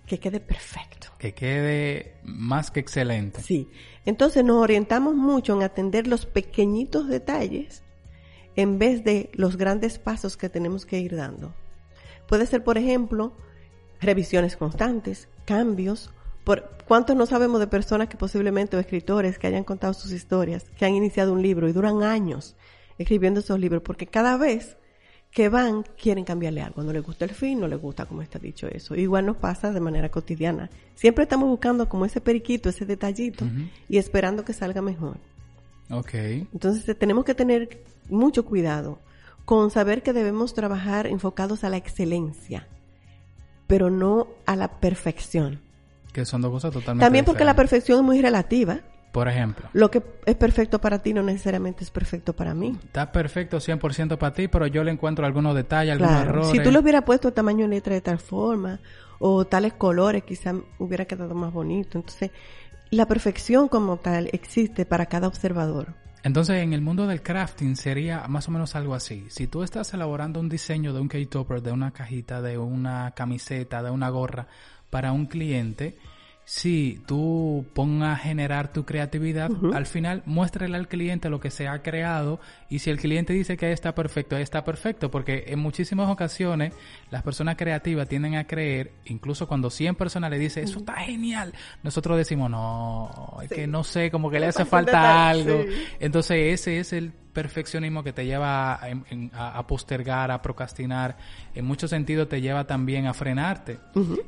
que 0.07 0.19
quede 0.19 0.41
perfecto. 0.41 1.09
Que 1.19 1.35
quede 1.35 2.17
más 2.23 2.71
que 2.71 2.81
excelente. 2.81 3.43
Sí. 3.43 3.69
Entonces 4.05 4.45
nos 4.45 4.57
orientamos 4.57 5.15
mucho 5.15 5.55
en 5.55 5.63
atender 5.63 6.07
los 6.07 6.27
pequeñitos 6.27 7.09
detalles 7.09 7.83
en 8.57 8.79
vez 8.79 9.05
de 9.05 9.31
los 9.35 9.57
grandes 9.57 9.99
pasos 9.99 10.37
que 10.37 10.49
tenemos 10.49 10.87
que 10.87 10.99
ir 10.99 11.17
dando. 11.17 11.55
Puede 12.27 12.47
ser, 12.47 12.65
por 12.65 12.79
ejemplo, 12.79 13.33
revisiones 14.01 14.57
constantes, 14.57 15.29
cambios. 15.45 16.11
Por, 16.45 16.71
¿Cuántos 16.87 17.17
no 17.17 17.27
sabemos 17.27 17.61
de 17.61 17.67
personas 17.67 18.09
que 18.09 18.17
posiblemente 18.17 18.77
o 18.77 18.81
escritores 18.81 19.39
que 19.39 19.47
hayan 19.47 19.65
contado 19.65 19.95
sus 19.95 20.13
historias, 20.13 20.65
que 20.77 20.87
han 20.87 20.95
iniciado 20.95 21.33
un 21.33 21.43
libro 21.43 21.69
y 21.69 21.73
duran 21.73 22.03
años 22.03 22.57
escribiendo 22.99 23.41
esos 23.41 23.59
libros? 23.61 23.83
Porque 23.83 24.07
cada 24.07 24.37
vez 24.37 24.77
que 25.31 25.49
van 25.49 25.85
quieren 26.01 26.25
cambiarle 26.25 26.61
algo. 26.63 26.83
No 26.83 26.93
les 26.93 27.03
gusta 27.03 27.25
el 27.25 27.31
fin, 27.31 27.61
no 27.61 27.69
les 27.69 27.81
gusta 27.81 28.07
como 28.07 28.23
está 28.23 28.39
dicho 28.39 28.67
eso. 28.67 28.95
Igual 28.95 29.27
nos 29.27 29.37
pasa 29.37 29.73
de 29.73 29.81
manera 29.81 30.11
cotidiana. 30.11 30.71
Siempre 30.95 31.25
estamos 31.25 31.49
buscando 31.49 31.89
como 31.89 32.05
ese 32.05 32.21
periquito, 32.21 32.69
ese 32.69 32.85
detallito 32.85 33.47
y 33.89 33.99
esperando 33.99 34.45
que 34.45 34.53
salga 34.53 34.83
mejor. 34.83 35.19
Ok. 35.91 36.15
Entonces 36.15 36.97
tenemos 36.99 37.25
que 37.25 37.35
tener 37.35 37.83
mucho 38.09 38.45
cuidado 38.45 38.99
con 39.45 39.71
saber 39.71 40.03
que 40.03 40.13
debemos 40.13 40.55
trabajar 40.55 41.07
enfocados 41.07 41.65
a 41.65 41.69
la 41.69 41.77
excelencia, 41.77 42.69
pero 43.67 43.91
no 43.91 44.29
a 44.47 44.57
la 44.57 44.81
perfección. 44.81 45.61
Que 46.13 46.25
son 46.25 46.41
dos 46.41 46.51
cosas 46.51 46.73
totalmente 46.73 47.05
También 47.05 47.25
porque 47.25 47.45
la 47.45 47.55
perfección 47.55 48.01
es 48.01 48.05
muy 48.05 48.21
relativa. 48.21 48.81
Por 49.13 49.27
ejemplo, 49.29 49.69
Lo 49.73 49.91
que 49.91 50.03
es 50.25 50.37
perfecto 50.37 50.81
para 50.81 51.01
ti 51.01 51.13
no 51.13 51.23
necesariamente 51.23 51.83
es 51.83 51.91
perfecto 51.91 52.33
para 52.33 52.55
mí. 52.55 52.79
está 52.85 53.11
perfecto 53.11 53.59
100% 53.59 54.17
para 54.19 54.33
ti, 54.33 54.47
pero 54.47 54.67
yo 54.69 54.85
le 54.85 54.93
encuentro 54.93 55.27
algunos 55.27 55.55
detalles, 55.55 55.93
algunos 55.93 56.23
errores. 56.23 56.51
Si 56.51 56.63
tú 56.63 56.71
le 56.71 56.79
hubieras 56.79 57.03
puesto 57.03 57.33
tamaño 57.33 57.65
de 57.65 57.69
letra 57.69 57.95
de 57.95 58.01
tal 58.01 58.19
forma 58.19 58.79
o 59.19 59.45
tales 59.45 59.73
colores, 59.73 60.23
quizá 60.23 60.55
hubiera 60.79 61.07
quedado 61.07 61.35
más 61.35 61.53
bonito. 61.53 61.99
Entonces, 61.99 62.31
la 62.91 63.07
perfección 63.07 63.69
como 63.69 63.97
tal 63.97 64.29
existe 64.33 64.87
para 64.87 65.07
cada 65.07 65.27
observador. 65.29 65.95
Entonces, 66.23 66.63
en 66.63 66.73
el 66.73 66.83
mundo 66.83 67.07
del 67.07 67.23
crafting 67.23 67.77
sería 67.77 68.29
más 68.29 68.47
o 68.49 68.51
menos 68.51 68.77
algo 68.77 68.95
así. 68.95 69.25
Si 69.29 69.47
tú 69.47 69.63
estás 69.63 69.95
elaborando 69.95 70.39
un 70.39 70.49
diseño 70.49 70.93
de 70.93 71.01
un 71.01 71.09
K-Topper, 71.09 71.63
de 71.63 71.73
una 71.73 71.93
cajita, 71.93 72.43
de 72.43 72.59
una 72.59 73.13
camiseta, 73.13 73.83
de 73.83 73.91
una 73.91 74.11
gorra 74.11 74.47
para 74.91 75.13
un 75.13 75.27
cliente, 75.27 75.97
si 76.51 77.01
tú 77.07 77.65
pongas 77.75 78.19
a 78.19 78.21
generar 78.21 78.73
tu 78.73 78.85
creatividad, 78.85 79.53
al 79.73 79.87
final 79.87 80.25
muéstrale 80.27 80.77
al 80.77 80.89
cliente 80.89 81.31
lo 81.31 81.39
que 81.39 81.49
se 81.49 81.69
ha 81.69 81.81
creado 81.81 82.41
y 82.69 82.81
si 82.81 82.91
el 82.91 82.99
cliente 82.99 83.33
dice 83.33 83.57
que 83.57 83.67
ahí 83.67 83.73
está 83.73 83.95
perfecto, 83.95 84.35
ahí 84.35 84.43
está 84.43 84.65
perfecto, 84.65 85.13
porque 85.13 85.45
en 85.47 85.61
muchísimas 85.61 86.11
ocasiones 86.11 86.75
las 87.13 87.23
personas 87.23 87.55
creativas 87.55 88.09
tienden 88.09 88.35
a 88.35 88.49
creer, 88.49 88.95
incluso 89.05 89.47
cuando 89.47 89.71
100 89.71 89.95
personas 89.95 90.29
le 90.29 90.41
dicen, 90.41 90.65
eso 90.65 90.81
está 90.81 90.97
genial, 90.97 91.55
nosotros 91.85 92.19
decimos, 92.19 92.51
no, 92.51 93.39
es 93.45 93.49
que 93.49 93.69
no 93.69 93.85
sé, 93.85 94.11
como 94.11 94.29
que 94.29 94.41
le 94.41 94.47
hace 94.47 94.65
falta 94.65 95.29
algo. 95.29 95.63
sí. 95.63 95.69
Entonces 96.01 96.61
ese 96.61 96.81
es 96.81 96.93
el 96.93 97.13
perfeccionismo 97.13 98.03
que 98.03 98.13
te 98.13 98.27
lleva 98.27 98.81
a 99.33 99.67
postergar, 99.69 100.33
a 100.33 100.43
procrastinar. 100.43 101.17
En 101.55 101.65
muchos 101.65 101.91
sentidos 101.91 102.29
te 102.29 102.41
lleva 102.41 102.67
también 102.67 103.07
a 103.07 103.15
frenarte 103.15 103.79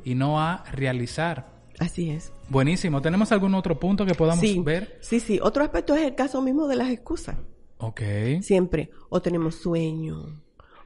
y 0.04 0.14
no 0.14 0.40
a 0.40 0.62
realizar. 0.70 1.51
Así 1.82 2.10
es. 2.10 2.32
Buenísimo. 2.48 3.02
¿Tenemos 3.02 3.32
algún 3.32 3.56
otro 3.56 3.80
punto 3.80 4.06
que 4.06 4.14
podamos 4.14 4.38
sí, 4.38 4.60
ver? 4.60 4.98
Sí, 5.00 5.18
sí. 5.18 5.40
Otro 5.42 5.64
aspecto 5.64 5.96
es 5.96 6.02
el 6.02 6.14
caso 6.14 6.40
mismo 6.40 6.68
de 6.68 6.76
las 6.76 6.88
excusas. 6.90 7.36
Ok. 7.78 8.00
Siempre, 8.40 8.90
o 9.08 9.20
tenemos 9.20 9.56
sueño, 9.56 10.40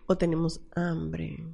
o 0.07 0.17
tenemos 0.17 0.63
hambre. 0.75 1.45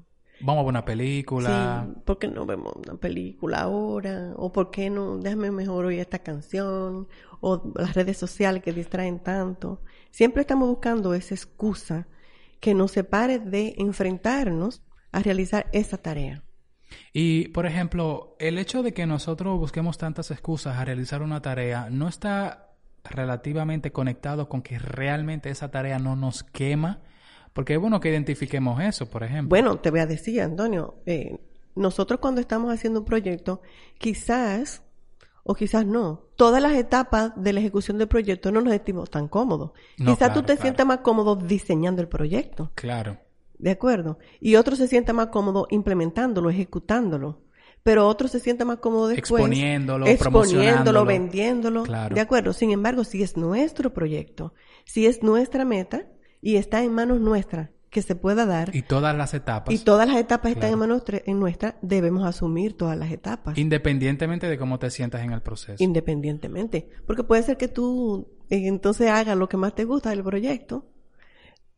Vamos 0.43 0.61
a 0.61 0.63
ver 0.63 0.69
una 0.69 0.85
película. 0.85 1.89
Sí, 1.89 2.01
¿por 2.05 2.21
qué 2.21 2.29
no 2.29 2.47
vemos 2.47 2.73
una 2.77 2.95
película 2.95 3.63
ahora? 3.63 4.33
¿O 4.37 4.53
por 4.53 4.71
qué 4.71 4.91
no? 4.91 5.19
Déjame 5.19 5.51
mejor 5.51 5.87
oír 5.87 5.99
esta 5.99 6.21
canción. 6.21 7.09
O 7.41 7.73
las 7.75 7.95
redes 7.95 8.19
sociales 8.19 8.63
que 8.63 8.73
distraen 8.73 9.19
tanto. 9.19 9.83
Siempre 10.13 10.43
estamos 10.43 10.69
buscando 10.69 11.15
esa 11.15 11.35
excusa 11.35 12.07
que 12.61 12.75
nos 12.75 12.93
separe 12.93 13.41
de 13.41 13.75
enfrentarnos 13.77 14.85
a 15.11 15.19
realizar 15.19 15.67
esa 15.73 15.99
tarea. 15.99 16.45
Y, 17.13 17.49
por 17.49 17.67
ejemplo, 17.67 18.37
el 18.39 18.59
hecho 18.59 18.83
de 18.83 18.93
que 18.93 19.07
nosotros 19.07 19.59
busquemos 19.59 19.99
tantas 19.99 20.31
excusas 20.31 20.77
a 20.77 20.85
realizar 20.85 21.23
una 21.23 21.43
tarea 21.43 21.89
no 21.91 22.09
está 22.09 22.73
relativamente 23.05 23.93
conectados 23.93 24.49
con 24.49 24.63
que 24.63 24.79
realmente 24.79 25.51
esa 25.51 25.71
tarea 25.71 25.99
no 25.99 26.17
nos 26.17 26.43
quema? 26.43 27.01
Porque 27.53 27.75
es 27.75 27.81
bueno 27.81 28.01
que 28.01 28.11
identifiquemos 28.11 28.81
eso, 28.81 29.11
por 29.11 29.23
ejemplo. 29.23 29.51
Bueno, 29.51 29.79
te 29.79 29.91
voy 29.91 30.01
a 30.01 30.07
decir, 30.07 30.41
Antonio, 30.41 30.97
eh, 31.07 31.39
nosotros 31.75 32.21
cuando 32.21 32.41
estamos 32.41 32.73
haciendo 32.73 33.01
un 33.01 33.07
proyecto, 33.07 33.61
quizás 33.99 34.83
o 35.45 35.55
quizás 35.55 35.85
no. 35.85 36.23
Todas 36.37 36.63
las 36.63 36.73
etapas 36.75 37.33
de 37.37 37.53
la 37.53 37.61
ejecución 37.61 37.99
del 37.99 38.09
proyecto 38.09 38.53
no 38.53 38.61
nos 38.61 38.73
sentimos 38.73 39.11
tan 39.11 39.29
cómodos. 39.29 39.73
quizás 39.97 40.33
tú 40.33 40.43
te 40.43 40.57
sientas 40.57 40.87
más 40.87 40.99
cómodo 40.99 41.37
diseñando 41.37 42.01
el 42.01 42.09
proyecto. 42.09 42.71
Claro. 42.75 43.19
¿De 43.63 43.71
acuerdo? 43.71 44.19
Y 44.41 44.57
otro 44.57 44.75
se 44.75 44.89
siente 44.89 45.13
más 45.13 45.29
cómodo 45.29 45.69
implementándolo, 45.71 46.51
ejecutándolo. 46.51 47.43
Pero 47.85 48.09
otro 48.09 48.27
se 48.27 48.41
siente 48.41 48.65
más 48.65 48.79
cómodo 48.79 49.07
después. 49.07 49.41
Exponiéndolo, 49.41 50.07
exponiéndolo, 50.07 51.05
vendiéndolo. 51.05 51.85
Claro. 51.85 52.13
¿De 52.13 52.21
acuerdo? 52.21 52.53
Sin 52.55 52.73
embargo, 52.73 53.05
si 53.05 53.23
es 53.23 53.37
nuestro 53.37 53.95
proyecto, 53.95 54.53
si 54.85 55.07
es 55.07 55.23
nuestra 55.23 55.65
meta 55.65 56.07
y 56.41 56.57
está 56.57 56.83
en 56.83 56.93
manos 56.93 57.21
nuestras, 57.21 57.71
que 57.89 58.03
se 58.03 58.17
pueda 58.17 58.47
dar. 58.47 58.75
Y 58.75 58.83
todas 58.83 59.17
las 59.17 59.33
etapas. 59.33 59.73
Y 59.73 59.79
todas 59.79 60.09
las 60.09 60.17
etapas 60.17 60.51
están 60.51 60.73
en, 60.73 60.79
manos 60.81 61.05
en 61.07 61.39
nuestra, 61.39 61.77
debemos 61.83 62.27
asumir 62.27 62.77
todas 62.77 62.99
las 62.99 63.13
etapas. 63.13 63.57
Independientemente 63.57 64.49
de 64.49 64.59
cómo 64.59 64.81
te 64.81 64.91
sientas 64.91 65.23
en 65.23 65.31
el 65.31 65.41
proceso. 65.41 65.77
Independientemente. 65.79 66.89
Porque 67.07 67.23
puede 67.23 67.45
ser 67.45 67.57
que 67.59 67.69
tú 67.69 68.27
eh, 68.51 68.67
entonces 68.67 69.09
hagas 69.09 69.37
lo 69.37 69.49
que 69.49 69.57
más 69.57 69.77
te 69.77 69.85
gusta 69.85 70.11
del 70.11 70.25
proyecto. 70.25 70.89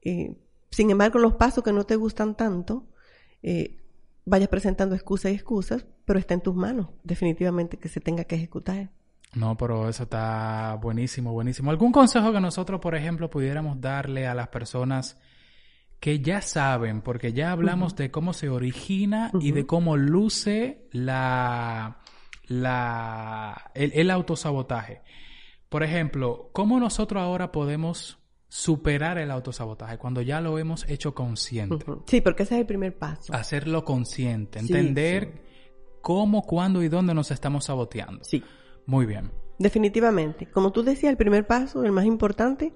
Eh, 0.01 0.37
sin 0.75 0.91
embargo, 0.91 1.21
los 1.21 1.35
pasos 1.35 1.63
que 1.63 1.73
no 1.73 1.85
te 1.85 1.95
gustan 1.95 2.37
tanto, 2.37 2.87
eh, 3.43 3.81
vayas 4.25 4.49
presentando 4.49 4.97
excusas 4.97 5.31
y 5.31 5.37
excusas, 5.37 5.87
pero 6.05 6.19
está 6.19 6.35
en 6.35 6.41
tus 6.41 6.57
manos, 6.57 6.89
definitivamente, 7.05 7.79
que 7.79 7.89
se 7.89 8.01
tenga 8.01 8.25
que 8.25 8.35
ejecutar. 8.35 8.91
No, 9.35 9.57
pero 9.57 9.89
eso 9.89 10.03
está 10.03 10.77
buenísimo, 10.83 11.33
buenísimo. 11.33 11.71
¿Algún 11.71 11.93
consejo 11.93 12.33
que 12.33 12.41
nosotros, 12.41 12.81
por 12.81 12.97
ejemplo, 12.97 13.31
pudiéramos 13.31 13.81
darle 13.81 14.27
a 14.27 14.35
las 14.35 14.49
personas 14.49 15.17
que 16.01 16.19
ya 16.21 16.41
saben, 16.43 17.03
porque 17.03 17.33
ya 17.33 17.53
hablamos 17.53 17.95
de 17.95 18.11
cómo 18.11 18.33
se 18.33 18.49
origina 18.49 19.31
y 19.41 19.53
de 19.53 19.65
cómo 19.65 19.97
luce 19.97 20.89
la, 20.91 21.99
la, 22.47 23.71
el, 23.75 24.11
autosabotaje. 24.11 25.03
Por 25.69 25.85
ejemplo, 25.85 26.51
¿cómo 26.53 26.81
nosotros 26.81 27.23
ahora 27.23 27.53
podemos 27.53 28.19
superar 28.55 29.19
el 29.19 29.33
autosabotaje 29.33 29.99
cuando 29.99 30.23
ya 30.23 30.41
lo 30.41 30.61
hemos 30.61 30.89
hecho 30.89 31.13
consciente? 31.13 31.85
Sí, 32.07 32.21
porque 32.21 32.45
ese 32.45 32.55
es 32.55 32.61
el 32.61 32.67
primer 32.67 32.97
paso. 32.97 33.35
Hacerlo 33.35 33.85
consciente, 33.85 34.61
entender 34.61 35.43
cómo, 36.01 36.43
cuándo 36.43 36.81
y 36.85 36.89
dónde 36.89 37.15
nos 37.15 37.33
estamos 37.33 37.65
saboteando. 37.65 38.23
Sí. 38.23 38.45
Muy 38.87 39.07
bien. 39.07 39.33
Definitivamente. 39.59 40.49
Como 40.49 40.71
tú 40.71 40.85
decías, 40.85 41.11
el 41.11 41.17
primer 41.17 41.49
paso, 41.49 41.83
el 41.83 41.91
más 41.91 42.05
importante, 42.05 42.73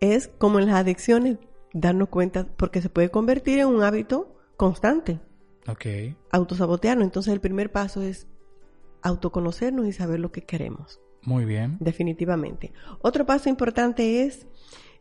es 0.00 0.26
como 0.26 0.58
en 0.58 0.66
las 0.66 0.74
adicciones, 0.74 1.38
darnos 1.72 2.08
cuenta, 2.08 2.48
porque 2.56 2.82
se 2.82 2.90
puede 2.90 3.12
convertir 3.12 3.60
en 3.60 3.68
un 3.68 3.84
hábito 3.84 4.40
constante. 4.56 5.20
Ok. 5.68 5.86
Autosabotearnos. 6.32 7.04
Entonces 7.04 7.32
el 7.32 7.40
primer 7.40 7.70
paso 7.70 8.02
es 8.02 8.26
autoconocernos 9.02 9.86
y 9.86 9.92
saber 9.92 10.18
lo 10.18 10.32
que 10.32 10.42
queremos. 10.42 11.00
Muy 11.28 11.44
bien. 11.44 11.76
Definitivamente. 11.78 12.72
Otro 13.02 13.26
paso 13.26 13.50
importante 13.50 14.22
es 14.22 14.46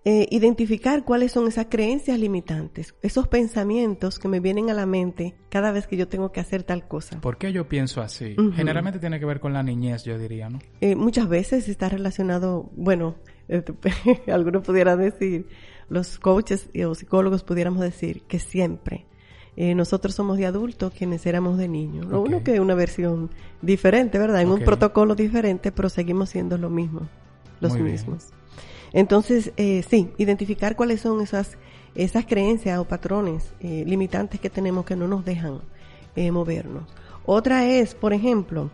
eh, 0.03 0.27
identificar 0.29 1.05
cuáles 1.05 1.31
son 1.31 1.47
esas 1.47 1.67
creencias 1.69 2.19
limitantes, 2.19 2.95
esos 3.01 3.29
pensamientos 3.29 4.19
que 4.19 4.27
me 4.27 4.41
vienen 4.41 4.69
a 4.69 4.73
la 4.73 4.85
mente 4.85 5.35
cada 5.49 5.71
vez 5.71 5.87
que 5.87 5.95
yo 5.95 6.09
tengo 6.09 6.33
que 6.33 6.41
hacer 6.41 6.63
tal 6.63 6.85
cosa. 6.85 7.21
¿Por 7.21 7.37
qué 7.37 7.53
yo 7.53 7.69
pienso 7.69 8.01
así? 8.01 8.35
Generalmente 8.55 8.99
tiene 8.99 9.19
que 9.19 9.25
ver 9.25 9.39
con 9.39 9.53
la 9.53 9.63
niñez, 9.63 10.03
yo 10.03 10.17
diría, 10.17 10.49
¿no? 10.49 10.59
Eh, 10.81 10.95
muchas 10.95 11.29
veces 11.29 11.69
está 11.69 11.87
relacionado, 11.87 12.69
bueno, 12.75 13.15
algunos 14.27 14.63
pudieran 14.65 14.99
decir, 14.99 15.47
los 15.87 16.19
coaches 16.19 16.69
o 16.85 16.93
psicólogos 16.93 17.43
pudiéramos 17.43 17.81
decir 17.81 18.23
que 18.23 18.39
siempre 18.39 19.05
eh, 19.57 19.73
nosotros 19.73 20.13
somos 20.13 20.37
de 20.37 20.45
adultos 20.45 20.93
quienes 20.95 21.25
éramos 21.25 21.57
de 21.57 21.67
niños. 21.67 22.05
Lo 22.05 22.21
único 22.21 22.43
que 22.43 22.53
es 22.53 22.59
una 22.59 22.75
versión 22.75 23.31
diferente, 23.61 24.19
¿verdad? 24.19 24.41
En 24.41 24.51
un 24.51 24.63
protocolo 24.63 25.15
diferente, 25.15 25.71
pero 25.71 25.89
seguimos 25.89 26.29
siendo 26.29 26.59
lo 26.59 26.69
mismo, 26.69 27.09
los 27.59 27.75
mismos. 27.77 28.27
Entonces, 28.93 29.51
eh, 29.57 29.83
sí, 29.89 30.11
identificar 30.17 30.75
cuáles 30.75 31.01
son 31.01 31.21
esas, 31.21 31.57
esas 31.95 32.25
creencias 32.27 32.77
o 32.77 32.85
patrones 32.85 33.51
eh, 33.59 33.83
limitantes 33.87 34.39
que 34.39 34.51
tenemos 34.51 34.85
que 34.85 34.95
no 34.95 35.07
nos 35.07 35.25
dejan 35.25 35.59
movernos. 36.31 36.83
Otra 37.27 37.67
es, 37.67 37.93
por 37.93 38.11
ejemplo, 38.11 38.71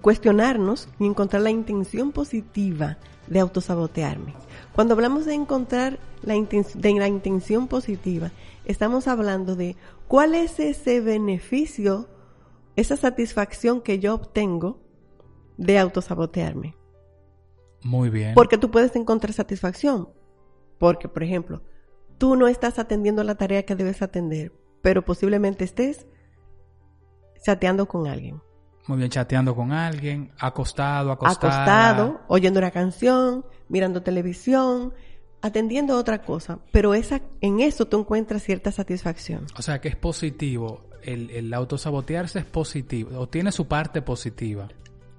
cuestionarnos 0.00 0.88
y 1.00 1.06
encontrar 1.06 1.42
la 1.42 1.50
intención 1.50 2.12
positiva 2.12 2.98
de 3.26 3.40
autosabotearme. 3.40 4.34
Cuando 4.72 4.94
hablamos 4.94 5.24
de 5.24 5.34
encontrar 5.34 5.98
la, 6.22 6.34
de 6.34 6.94
la 6.94 7.08
intención 7.08 7.66
positiva, 7.66 8.30
estamos 8.64 9.08
hablando 9.08 9.56
de 9.56 9.76
cuál 10.06 10.34
es 10.34 10.60
ese 10.60 11.00
beneficio, 11.00 12.08
esa 12.76 12.96
satisfacción 12.96 13.80
que 13.80 13.98
yo 13.98 14.14
obtengo 14.14 14.80
de 15.56 15.78
autosabotearme. 15.78 16.76
Muy 17.82 18.10
bien. 18.10 18.34
Porque 18.34 18.58
tú 18.58 18.70
puedes 18.70 18.94
encontrar 18.96 19.32
satisfacción. 19.32 20.08
Porque, 20.78 21.08
por 21.08 21.22
ejemplo, 21.22 21.62
tú 22.18 22.36
no 22.36 22.46
estás 22.46 22.78
atendiendo 22.78 23.24
la 23.24 23.34
tarea 23.34 23.64
que 23.64 23.74
debes 23.74 24.02
atender, 24.02 24.52
pero 24.82 25.04
posiblemente 25.04 25.64
estés 25.64 26.06
chateando 27.42 27.86
con 27.86 28.06
alguien. 28.06 28.40
Muy 28.88 28.96
bien, 28.96 29.10
chateando 29.10 29.54
con 29.54 29.70
alguien, 29.70 30.32
acostado, 30.38 31.12
acostado. 31.12 31.52
Acostado, 31.52 32.20
oyendo 32.26 32.58
una 32.58 32.70
canción, 32.70 33.44
mirando 33.68 34.02
televisión, 34.02 34.94
atendiendo 35.42 35.92
a 35.92 35.98
otra 35.98 36.22
cosa. 36.22 36.58
Pero 36.72 36.94
esa, 36.94 37.20
en 37.42 37.60
eso 37.60 37.86
tú 37.86 38.00
encuentras 38.00 38.42
cierta 38.42 38.72
satisfacción. 38.72 39.44
O 39.58 39.62
sea 39.62 39.80
que 39.82 39.88
es 39.88 39.96
positivo. 39.96 40.88
El, 41.02 41.30
el 41.30 41.52
autosabotearse 41.52 42.40
es 42.40 42.44
positivo, 42.46 43.18
o 43.20 43.28
tiene 43.28 43.52
su 43.52 43.68
parte 43.68 44.00
positiva. 44.00 44.68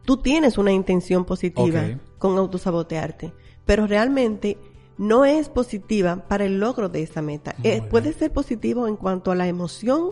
Tú 0.03 0.17
tienes 0.17 0.57
una 0.57 0.71
intención 0.71 1.23
positiva 1.23 1.83
con 2.17 2.37
autosabotearte, 2.39 3.31
pero 3.65 3.85
realmente 3.85 4.57
no 4.97 5.25
es 5.25 5.47
positiva 5.47 6.27
para 6.27 6.45
el 6.45 6.59
logro 6.59 6.89
de 6.89 7.03
esa 7.03 7.21
meta. 7.21 7.55
Eh, 7.63 7.83
puede 7.83 8.13
ser 8.13 8.33
positivo 8.33 8.87
en 8.87 8.97
cuanto 8.97 9.31
a 9.31 9.35
la 9.35 9.47
emoción 9.47 10.11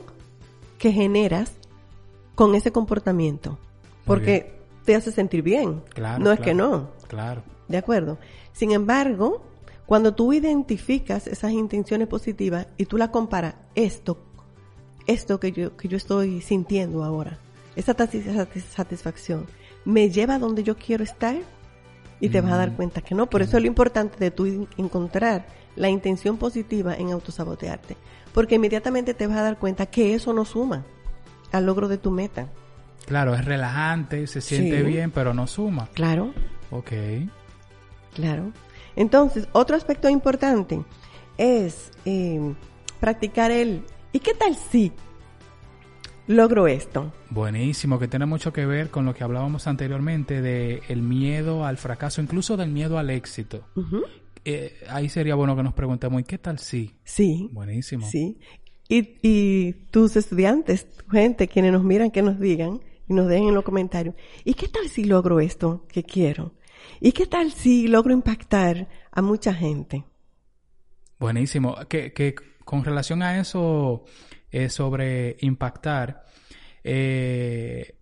que 0.78 0.91
generas 0.91 1.58
con 2.38 2.54
ese 2.54 2.71
comportamiento. 2.71 3.58
porque 4.06 4.62
te 4.86 4.95
hace 4.95 5.12
sentir 5.12 5.41
bien. 5.41 5.82
Claro. 5.93 6.23
No 6.23 6.32
es 6.32 6.39
que 6.39 6.54
no. 6.54 6.91
Claro. 7.10 7.41
¿De 7.67 7.78
acuerdo? 7.78 8.19
Sin 8.54 8.71
embargo, 8.71 9.41
cuando 9.86 10.13
tú 10.13 10.32
identificas 10.32 11.28
esas 11.28 11.52
intenciones 11.52 12.08
positivas 12.08 12.67
y 12.78 12.86
tú 12.86 12.97
la 12.97 13.12
comparas, 13.12 13.56
esto, 13.76 14.19
esto 15.08 15.41
que 15.41 15.52
yo, 15.52 15.76
que 15.76 15.89
yo 15.89 15.97
estoy 15.97 16.39
sintiendo 16.41 17.04
ahora, 17.04 17.39
esa 17.76 17.95
satisfacción, 18.71 19.47
me 19.84 20.10
lleva 20.10 20.36
a 20.36 20.39
donde 20.39 20.63
yo 20.63 20.78
quiero 20.78 21.04
estar 21.04 21.36
y 22.21 22.30
te 22.30 22.39
vas 22.39 22.54
a 22.54 22.58
dar 22.58 22.71
mm. 22.71 22.76
cuenta 22.76 23.02
que 23.02 23.15
no. 23.15 23.30
Por 23.30 23.41
eso 23.41 23.58
es 23.58 23.63
lo 23.63 23.67
importante 23.67 24.17
de 24.19 24.32
tú 24.32 24.67
encontrar 24.78 25.47
la 25.76 25.89
intención 25.89 26.38
positiva 26.38 26.95
en 26.95 27.12
autosabotearte. 27.12 27.97
Porque 28.32 28.56
inmediatamente 28.56 29.15
te 29.15 29.26
vas 29.26 29.38
a 29.38 29.43
dar 29.43 29.58
cuenta 29.58 29.88
que 29.88 30.13
eso 30.13 30.32
no 30.34 30.45
suma 30.45 30.86
al 31.51 31.65
logro 31.65 31.88
de 31.88 31.97
tu 31.97 32.12
meta. 32.12 32.49
Claro, 33.05 33.33
es 33.36 33.45
relajante, 33.45 34.27
se 34.27 34.41
siente 34.41 34.83
bien, 34.83 35.12
pero 35.12 35.33
no 35.33 35.47
suma. 35.47 35.88
Claro. 35.93 36.33
Ok. 36.71 36.91
Claro. 38.13 38.51
Entonces, 38.95 39.47
otro 39.53 39.77
aspecto 39.77 40.10
importante 40.10 40.83
es 41.38 41.91
eh, 42.03 42.53
practicar 42.99 43.51
el 43.51 43.83
¿y 44.12 44.19
qué 44.19 44.33
tal 44.33 44.55
si 44.55 44.91
logro 46.27 46.67
esto? 46.67 47.13
Buenísimo, 47.29 47.99
que 47.99 48.07
tiene 48.07 48.25
mucho 48.25 48.51
que 48.51 48.65
ver 48.65 48.89
con 48.89 49.05
lo 49.05 49.13
que 49.13 49.23
hablábamos 49.23 49.67
anteriormente 49.67 50.41
de 50.41 50.81
el 50.89 51.01
miedo 51.01 51.65
al 51.65 51.77
fracaso, 51.77 52.21
incluso 52.21 52.57
del 52.57 52.71
miedo 52.71 52.97
al 52.97 53.10
éxito. 53.10 53.67
Eh, 54.43 54.79
ahí 54.89 55.10
sería 55.10 55.36
bueno 55.36 55.55
que 55.55 55.63
nos 55.63 55.73
preguntemos, 55.73 56.19
¿y 56.21 56.23
qué 56.23 56.38
tal 56.38 56.60
si? 56.60 56.95
Sí. 57.03 57.49
Buenísimo. 57.51 58.07
Sí. 58.10 58.39
Y, 58.89 59.17
y 59.21 59.73
tus 59.91 60.15
estudiantes, 60.15 60.88
gente, 61.12 61.47
quienes 61.47 61.73
nos 61.73 61.84
miran, 61.84 62.12
que 62.12 62.21
nos 62.21 62.39
digan 62.39 62.80
y 63.08 63.13
nos 63.13 63.28
dejen 63.28 63.50
en 63.50 63.54
los 63.54 63.63
comentarios, 63.63 64.15
¿y 64.43 64.54
qué 64.54 64.67
tal 64.67 64.88
si 64.89 65.04
logro 65.04 65.39
esto 65.39 65.86
que 65.88 66.04
quiero? 66.04 66.54
¿Y 67.00 67.12
qué 67.12 67.28
tal 67.28 67.52
si 67.52 67.88
logro 67.88 68.13
impactar 68.13 68.88
a 69.12 69.21
mucha 69.21 69.54
gente? 69.54 70.06
Buenísimo. 71.19 71.76
Que, 71.89 72.13
que 72.13 72.36
con 72.63 72.84
relación 72.84 73.21
a 73.21 73.39
eso 73.39 74.06
eh, 74.52 74.69
sobre 74.69 75.38
impactar, 75.41 76.23
eh, 76.84 77.95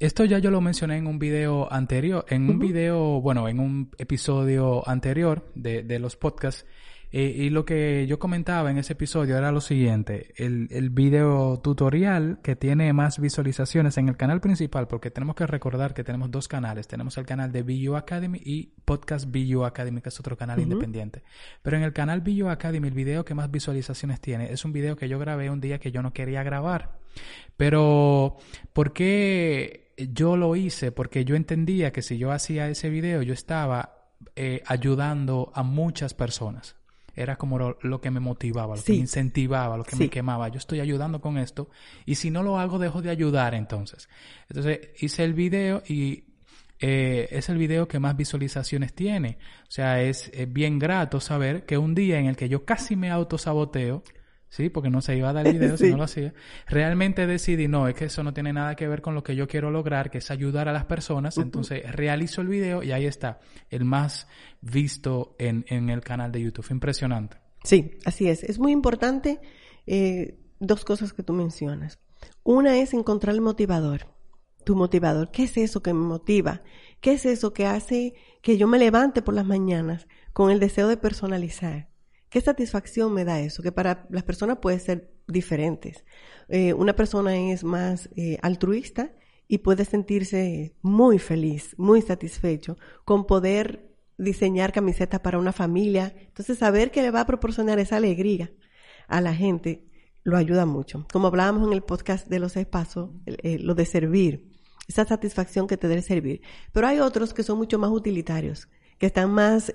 esto 0.00 0.24
ya 0.24 0.38
yo 0.38 0.50
lo 0.50 0.60
mencioné 0.60 0.96
en 0.96 1.06
un 1.06 1.18
video 1.18 1.72
anterior, 1.72 2.24
en 2.28 2.48
un 2.48 2.58
video, 2.58 3.20
bueno, 3.20 3.48
en 3.48 3.60
un 3.60 3.90
episodio 3.98 4.88
anterior 4.88 5.50
de, 5.54 5.82
de 5.82 5.98
los 5.98 6.16
podcasts, 6.16 6.66
Eh, 7.12 7.34
y 7.36 7.50
lo 7.50 7.64
que 7.64 8.06
yo 8.08 8.18
comentaba 8.18 8.70
en 8.70 8.78
ese 8.78 8.94
episodio 8.94 9.38
era 9.38 9.52
lo 9.52 9.60
siguiente, 9.60 10.34
el, 10.36 10.66
el 10.70 10.90
video 10.90 11.60
tutorial 11.60 12.40
que 12.42 12.56
tiene 12.56 12.92
más 12.92 13.20
visualizaciones 13.20 13.96
en 13.96 14.08
el 14.08 14.16
canal 14.16 14.40
principal, 14.40 14.88
porque 14.88 15.10
tenemos 15.10 15.36
que 15.36 15.46
recordar 15.46 15.94
que 15.94 16.02
tenemos 16.02 16.30
dos 16.30 16.48
canales, 16.48 16.88
tenemos 16.88 17.16
el 17.16 17.24
canal 17.24 17.52
de 17.52 17.62
BU 17.62 17.94
Academy 17.94 18.40
y 18.44 18.72
Podcast 18.84 19.30
BU 19.30 19.64
Academy, 19.64 20.00
que 20.00 20.08
es 20.08 20.18
otro 20.18 20.36
canal 20.36 20.58
independiente. 20.60 21.22
Pero 21.62 21.76
en 21.76 21.84
el 21.84 21.92
canal 21.92 22.22
BU 22.22 22.48
Academy 22.48 22.88
el 22.88 22.94
video 22.94 23.24
que 23.24 23.34
más 23.34 23.50
visualizaciones 23.50 24.20
tiene 24.20 24.52
es 24.52 24.64
un 24.64 24.72
video 24.72 24.96
que 24.96 25.08
yo 25.08 25.18
grabé 25.18 25.48
un 25.48 25.60
día 25.60 25.78
que 25.78 25.92
yo 25.92 26.02
no 26.02 26.12
quería 26.12 26.42
grabar. 26.42 26.98
Pero, 27.56 28.36
¿por 28.72 28.92
qué 28.92 29.92
yo 29.96 30.36
lo 30.36 30.56
hice? 30.56 30.92
Porque 30.92 31.24
yo 31.24 31.36
entendía 31.36 31.92
que 31.92 32.02
si 32.02 32.18
yo 32.18 32.32
hacía 32.32 32.68
ese 32.68 32.90
video 32.90 33.22
yo 33.22 33.32
estaba 33.32 34.10
eh, 34.34 34.62
ayudando 34.66 35.52
a 35.54 35.62
muchas 35.62 36.12
personas 36.12 36.76
era 37.16 37.36
como 37.36 37.58
lo, 37.58 38.00
que 38.00 38.10
me 38.10 38.20
motivaba, 38.20 38.76
lo 38.76 38.82
que 38.82 38.92
me 38.92 38.98
incentivaba, 38.98 39.76
lo 39.78 39.84
que 39.84 39.96
me 39.96 40.10
quemaba. 40.10 40.48
Yo 40.48 40.58
estoy 40.58 40.80
ayudando 40.80 41.20
con 41.20 41.38
esto 41.38 41.70
y 42.04 42.16
si 42.16 42.30
no 42.30 42.42
lo 42.42 42.58
hago 42.58 42.78
dejo 42.78 43.00
de 43.00 43.10
ayudar 43.10 43.54
entonces. 43.54 44.08
Entonces 44.48 44.90
hice 45.00 45.24
el 45.24 45.32
video 45.32 45.82
y 45.88 46.24
eh, 46.78 47.28
es 47.30 47.48
el 47.48 47.56
video 47.56 47.88
que 47.88 47.98
más 47.98 48.16
visualizaciones 48.16 48.92
tiene. 48.92 49.38
O 49.62 49.70
sea, 49.70 50.02
es, 50.02 50.30
bien 50.48 50.78
grato 50.78 51.20
saber 51.20 51.64
que 51.64 51.78
un 51.78 51.94
día 51.94 52.18
en 52.18 52.26
el 52.26 52.36
que 52.36 52.50
yo 52.50 52.66
casi 52.66 52.96
me 52.96 53.10
autosaboteo, 53.10 54.02
¿sí? 54.48 54.68
Porque 54.68 54.90
no 54.90 55.00
se 55.00 55.16
iba 55.16 55.30
a 55.30 55.32
dar 55.32 55.46
el 55.46 55.52
video 55.58 55.76
si 55.76 55.90
no 55.90 55.96
lo 55.96 56.04
hacía. 56.04 56.34
Realmente 56.66 57.26
decidí, 57.26 57.68
no, 57.68 57.88
es 57.88 57.94
que 57.94 58.06
eso 58.06 58.22
no 58.22 58.32
tiene 58.32 58.52
nada 58.52 58.74
que 58.74 58.88
ver 58.88 59.02
con 59.02 59.14
lo 59.14 59.22
que 59.22 59.36
yo 59.36 59.46
quiero 59.46 59.70
lograr, 59.70 60.10
que 60.10 60.18
es 60.18 60.30
ayudar 60.30 60.68
a 60.68 60.72
las 60.72 60.84
personas. 60.84 61.38
Entonces 61.38 61.90
realizo 61.92 62.40
el 62.40 62.48
video 62.48 62.82
y 62.82 62.92
ahí 62.92 63.06
está, 63.06 63.40
el 63.70 63.84
más 63.84 64.28
visto 64.60 65.36
en, 65.38 65.64
en 65.68 65.90
el 65.90 66.00
canal 66.00 66.32
de 66.32 66.42
YouTube. 66.42 66.66
Impresionante. 66.70 67.38
Sí, 67.64 67.98
así 68.04 68.28
es. 68.28 68.44
Es 68.44 68.58
muy 68.58 68.72
importante 68.72 69.40
eh, 69.86 70.38
dos 70.60 70.84
cosas 70.84 71.12
que 71.12 71.22
tú 71.22 71.32
mencionas. 71.32 71.98
Una 72.42 72.78
es 72.78 72.94
encontrar 72.94 73.34
el 73.34 73.40
motivador, 73.40 74.06
tu 74.64 74.76
motivador. 74.76 75.30
¿Qué 75.30 75.44
es 75.44 75.56
eso 75.56 75.82
que 75.82 75.92
me 75.92 76.00
motiva? 76.00 76.62
¿Qué 77.00 77.12
es 77.12 77.26
eso 77.26 77.52
que 77.52 77.66
hace 77.66 78.14
que 78.42 78.56
yo 78.56 78.68
me 78.68 78.78
levante 78.78 79.22
por 79.22 79.34
las 79.34 79.46
mañanas 79.46 80.06
con 80.32 80.50
el 80.50 80.60
deseo 80.60 80.88
de 80.88 80.96
personalizar? 80.96 81.88
¿Qué 82.28 82.40
satisfacción 82.40 83.12
me 83.12 83.24
da 83.24 83.40
eso? 83.40 83.62
Que 83.62 83.72
para 83.72 84.06
las 84.10 84.24
personas 84.24 84.58
puede 84.58 84.78
ser 84.78 85.12
diferentes. 85.26 86.04
Eh, 86.48 86.72
una 86.72 86.94
persona 86.94 87.36
es 87.36 87.64
más 87.64 88.08
eh, 88.16 88.38
altruista 88.42 89.12
y 89.48 89.58
puede 89.58 89.84
sentirse 89.84 90.74
muy 90.82 91.18
feliz, 91.18 91.74
muy 91.78 92.02
satisfecho 92.02 92.76
con 93.04 93.26
poder 93.26 93.94
diseñar 94.18 94.72
camisetas 94.72 95.20
para 95.20 95.38
una 95.38 95.52
familia. 95.52 96.14
Entonces, 96.18 96.58
saber 96.58 96.90
que 96.90 97.02
le 97.02 97.10
va 97.10 97.20
a 97.20 97.26
proporcionar 97.26 97.78
esa 97.78 97.96
alegría 97.96 98.50
a 99.08 99.20
la 99.20 99.34
gente 99.34 99.86
lo 100.26 100.36
ayuda 100.36 100.66
mucho. 100.66 101.06
Como 101.12 101.28
hablábamos 101.28 101.68
en 101.68 101.72
el 101.72 101.82
podcast 101.82 102.26
de 102.26 102.40
los 102.40 102.56
espacios, 102.56 103.10
eh, 103.26 103.60
lo 103.60 103.76
de 103.76 103.86
servir, 103.86 104.50
esa 104.88 105.04
satisfacción 105.04 105.68
que 105.68 105.76
te 105.76 105.86
debe 105.86 106.02
servir. 106.02 106.42
Pero 106.72 106.88
hay 106.88 106.98
otros 106.98 107.32
que 107.32 107.44
son 107.44 107.58
mucho 107.58 107.78
más 107.78 107.90
utilitarios, 107.90 108.68
que 108.98 109.06
están 109.06 109.30
más 109.30 109.72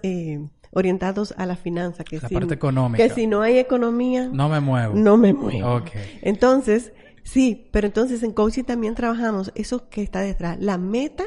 orientados 0.71 1.34
a 1.38 1.45
la 1.45 1.55
finanza. 1.55 2.03
Que 2.03 2.19
la 2.19 2.29
parte 2.29 2.53
económica. 2.53 3.03
Que 3.03 3.13
si 3.13 3.27
no 3.27 3.41
hay 3.41 3.57
economía... 3.57 4.29
No 4.31 4.49
me 4.49 4.60
muevo. 4.60 4.95
No 4.95 5.17
me 5.17 5.34
muevo. 5.34 5.84
Entonces, 6.21 6.93
sí, 7.23 7.69
pero 7.71 7.88
entonces 7.88 8.23
en 8.23 8.31
coaching 8.31 8.63
también 8.63 8.95
trabajamos 8.95 9.51
eso 9.55 9.89
que 9.89 10.01
está 10.01 10.21
detrás. 10.21 10.60
La 10.60 10.77
meta, 10.77 11.25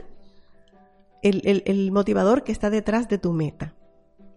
el, 1.23 1.63
el, 1.67 1.93
motivador 1.93 2.43
que 2.43 2.53
está 2.53 2.71
detrás 2.71 3.09
de 3.09 3.19
tu 3.19 3.33
meta. 3.33 3.75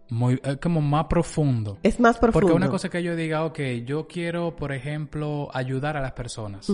Muy, 0.09 0.39
es 0.41 0.57
como 0.57 0.79
más 0.79 1.05
profundo. 1.05 1.79
Es 1.83 1.99
más 1.99 2.17
profundo. 2.17 2.47
Porque 2.47 2.55
una 2.55 2.69
cosa 2.69 2.87
que 2.87 3.03
yo 3.03 3.15
diga, 3.15 3.43
ok, 3.43 3.59
yo 3.85 4.07
quiero, 4.07 4.55
por 4.55 4.71
ejemplo, 4.71 5.49
ayudar 5.53 5.97
a 5.97 6.01
las 6.01 6.13
personas, 6.13 6.71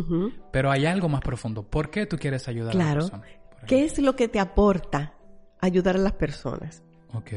pero 0.51 0.69
hay 0.69 0.85
algo 0.85 1.09
más 1.09 1.21
profundo. 1.21 1.63
¿Por 1.63 1.89
qué 1.89 2.05
tú 2.05 2.17
quieres 2.17 2.47
ayudar 2.47 2.75
a 2.75 2.77
las 2.77 2.93
personas? 2.93 3.29
¿Qué 3.65 3.85
es 3.85 3.97
lo 3.97 4.15
que 4.15 4.27
te 4.27 4.39
aporta 4.39 5.13
ayudar 5.65 5.95
a 5.95 5.99
las 5.99 6.13
personas? 6.13 6.83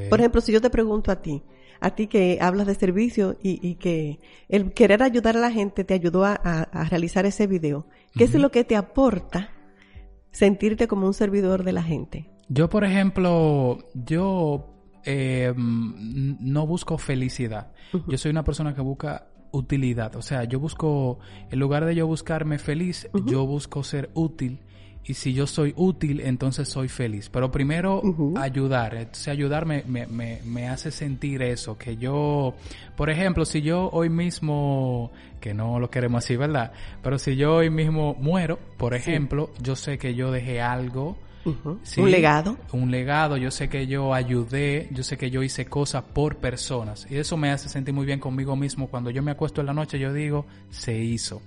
Por 0.09 0.21
ejemplo, 0.21 0.41
si 0.41 0.53
yo 0.53 0.61
te 0.61 0.71
pregunto 0.71 1.11
a 1.11 1.21
ti, 1.21 1.43
a 1.81 1.91
ti 1.91 2.07
que 2.07 2.39
hablas 2.41 2.67
de 2.67 2.75
servicio 2.75 3.37
y, 3.43 3.75
que 3.75 4.19
el 4.49 4.73
querer 4.73 5.03
ayudar 5.03 5.37
a 5.37 5.41
la 5.41 5.51
gente 5.51 5.85
te 5.85 5.95
ayudó 5.95 6.25
a, 6.25 6.87
realizar 6.89 7.27
ese 7.27 7.47
video, 7.47 7.87
¿qué 8.15 8.25
es 8.25 8.35
lo 8.35 8.51
que 8.51 8.65
te 8.65 8.77
aporta 8.77 9.51
sentirte 10.31 10.89
como 10.89 11.07
un 11.07 11.15
servidor 11.15 11.63
de 11.63 11.73
la 11.73 11.83
gente? 11.83 12.31
Yo, 12.49 12.71
por 12.71 12.85
ejemplo, 12.85 13.79
yo 13.93 14.67
eh, 15.05 15.53
no 15.57 16.67
busco 16.67 16.97
felicidad. 16.97 17.73
Yo 18.07 18.17
soy 18.17 18.31
una 18.31 18.45
persona 18.45 18.75
que 18.75 18.81
busca 18.81 19.29
utilidad. 19.53 20.17
O 20.17 20.23
sea, 20.23 20.45
yo 20.45 20.59
busco, 20.59 21.19
en 21.51 21.59
lugar 21.59 21.85
de 21.85 21.95
yo 21.95 22.07
buscarme 22.07 22.59
feliz, 22.59 23.09
yo 23.27 23.47
busco 23.47 23.83
ser 23.83 24.11
útil 24.15 24.61
y 25.09 25.15
si 25.15 25.33
yo 25.33 25.47
soy 25.47 25.73
útil, 25.77 26.21
entonces 26.21 26.69
soy 26.69 26.89
feliz. 26.89 27.29
Pero 27.31 27.51
primero 27.51 28.03
ayudar, 28.37 28.95
entonces 28.95 29.29
ayudar 29.29 29.65
me, 29.65 29.85
me, 29.87 30.07
me, 30.07 30.69
hace 30.69 30.91
sentir 30.91 31.43
eso, 31.43 31.79
que 31.79 31.97
yo, 31.97 32.55
por 32.97 33.09
ejemplo, 33.09 33.45
si 33.45 33.63
yo 33.63 33.89
hoy 33.93 34.11
mismo, 34.11 35.13
que 35.41 35.55
no 35.55 35.79
lo 35.79 35.91
queremos 35.91 36.25
así, 36.25 36.37
¿verdad? 36.37 36.73
Pero 37.03 37.19
si 37.19 37.37
yo 37.37 37.55
hoy 37.55 37.71
mismo 37.71 38.15
muero, 38.19 38.59
por 38.77 38.95
ejemplo, 38.95 39.51
yo 39.63 39.77
sé 39.77 39.97
que 39.97 40.15
yo 40.15 40.33
dejé 40.33 40.61
algo 40.61 41.17
un 41.47 42.11
legado. 42.11 42.57
Un 42.73 42.91
legado. 42.91 43.37
Yo 43.37 43.51
sé 43.51 43.69
que 43.69 43.87
yo 43.87 44.13
ayudé, 44.13 44.89
yo 44.91 45.03
sé 45.03 45.17
que 45.17 45.31
yo 45.31 45.43
hice 45.43 45.67
cosas 45.67 46.03
por 46.03 46.37
personas. 46.37 47.07
Y 47.11 47.17
eso 47.17 47.37
me 47.37 47.51
hace 47.51 47.69
sentir 47.69 47.95
muy 47.95 48.07
bien 48.07 48.21
conmigo 48.21 48.57
mismo. 48.57 48.89
Cuando 48.89 49.11
yo 49.11 49.23
me 49.23 49.31
acuesto 49.31 49.61
en 49.61 49.69
la 49.69 49.73
noche, 49.73 49.99
yo 49.99 50.13
digo, 50.13 50.47
se 50.71 50.97
hizo. 50.97 51.41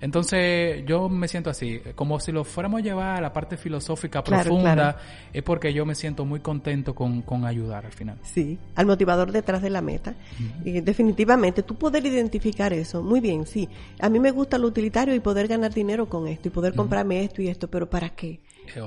Entonces, 0.00 0.84
yo 0.84 1.08
me 1.08 1.28
siento 1.28 1.48
así, 1.48 1.80
como 1.94 2.18
si 2.18 2.32
lo 2.32 2.42
fuéramos 2.42 2.80
a 2.80 2.82
llevar 2.82 3.18
a 3.18 3.20
la 3.20 3.32
parte 3.32 3.56
filosófica 3.56 4.24
profunda, 4.24 4.98
es 5.32 5.44
porque 5.44 5.72
yo 5.72 5.86
me 5.86 5.94
siento 5.94 6.24
muy 6.24 6.40
contento 6.40 6.92
con, 6.92 7.22
con, 7.22 7.44
ayudar 7.44 7.86
al 7.86 7.92
final. 7.92 8.18
Sí, 8.22 8.58
al 8.74 8.86
motivador 8.86 9.30
detrás 9.30 9.62
de 9.62 9.70
la 9.70 9.80
meta. 9.80 10.16
y 10.64 10.80
definitivamente, 10.80 11.62
tú 11.62 11.76
poder 11.76 12.04
identificar 12.04 12.72
eso, 12.72 13.00
muy 13.00 13.20
bien, 13.20 13.46
sí. 13.46 13.68
A 14.00 14.08
mí 14.08 14.18
me 14.18 14.32
gusta 14.32 14.58
lo 14.58 14.66
utilitario 14.66 15.14
y 15.14 15.20
poder 15.20 15.46
ganar 15.46 15.72
dinero 15.72 16.08
con 16.08 16.26
esto 16.26 16.48
y 16.48 16.50
poder 16.50 16.74
comprarme 16.74 17.22
esto 17.22 17.40
y 17.40 17.46
esto, 17.46 17.68
pero 17.68 17.88
¿para 17.88 18.10
qué? 18.10 18.40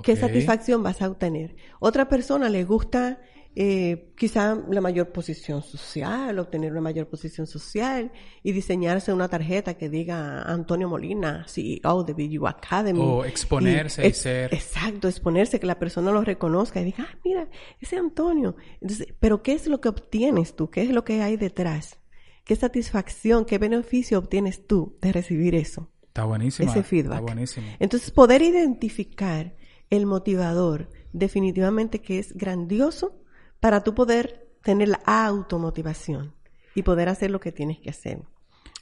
¿Qué 0.03 0.15
satisfacción 0.15 0.83
vas 0.83 1.01
a 1.01 1.09
obtener? 1.09 1.55
Otra 1.79 2.07
persona 2.07 2.49
le 2.49 2.63
gusta 2.63 3.19
eh, 3.57 4.11
quizá 4.17 4.61
la 4.69 4.81
mayor 4.81 5.13
posición 5.13 5.63
social, 5.63 6.37
obtener 6.39 6.73
una 6.73 6.81
mayor 6.81 7.07
posición 7.07 7.47
social 7.47 8.11
y 8.43 8.51
diseñarse 8.51 9.13
una 9.13 9.29
tarjeta 9.29 9.75
que 9.75 9.87
diga 9.87 10.41
Antonio 10.41 10.89
Molina, 10.89 11.45
CEO 11.47 12.03
de 12.03 12.13
BU 12.13 12.47
Academy. 12.47 12.99
O 13.01 13.23
exponerse 13.23 14.05
y, 14.05 14.11
ser. 14.11 14.53
Exacto, 14.53 15.07
exponerse, 15.07 15.57
que 15.57 15.67
la 15.67 15.79
persona 15.79 16.11
lo 16.11 16.21
reconozca 16.21 16.81
y 16.81 16.85
diga, 16.85 17.07
ah, 17.09 17.17
mira, 17.23 17.49
ese 17.79 17.95
Antonio. 17.95 18.57
Entonces, 18.81 19.07
pero 19.21 19.41
¿qué 19.41 19.53
es 19.53 19.67
lo 19.67 19.79
que 19.79 19.87
obtienes 19.87 20.57
tú? 20.57 20.69
¿Qué 20.69 20.81
es 20.81 20.89
lo 20.89 21.05
que 21.05 21.21
hay 21.21 21.37
detrás? 21.37 21.99
¿Qué 22.43 22.57
satisfacción, 22.57 23.45
qué 23.45 23.57
beneficio 23.57 24.19
obtienes 24.19 24.67
tú 24.67 24.97
de 25.01 25.13
recibir 25.13 25.55
eso? 25.55 25.89
Está 26.03 26.25
buenísimo. 26.25 26.69
Ese 26.69 26.83
feedback. 26.83 27.19
Está 27.19 27.21
buenísimo. 27.21 27.67
Entonces, 27.79 28.11
poder 28.11 28.41
identificar 28.41 29.55
el 29.89 30.05
motivador, 30.05 30.89
definitivamente 31.13 32.01
que 32.01 32.19
es 32.19 32.33
grandioso 32.33 33.21
para 33.59 33.83
tú 33.83 33.95
poder 33.95 34.49
tener 34.63 34.89
la 34.89 35.01
automotivación 35.05 36.33
y 36.73 36.83
poder 36.83 37.09
hacer 37.09 37.31
lo 37.31 37.39
que 37.39 37.51
tienes 37.51 37.79
que 37.79 37.89
hacer. 37.89 38.23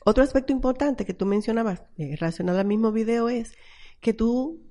Otro 0.05 0.23
aspecto 0.23 0.51
importante 0.51 1.05
que 1.05 1.13
tú 1.13 1.25
mencionabas 1.25 1.83
eh, 1.97 2.15
relacionado 2.17 2.59
al 2.59 2.65
mismo 2.65 2.91
video 2.91 3.29
es 3.29 3.55
que 4.01 4.13
tú, 4.13 4.61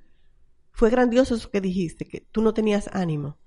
fue 0.73 0.91
grandioso 0.91 1.35
eso 1.35 1.51
que 1.51 1.61
dijiste, 1.61 2.07
que 2.07 2.21
tú 2.21 2.43
no 2.43 2.55
tenías 2.55 2.89
ánimo 2.93 3.39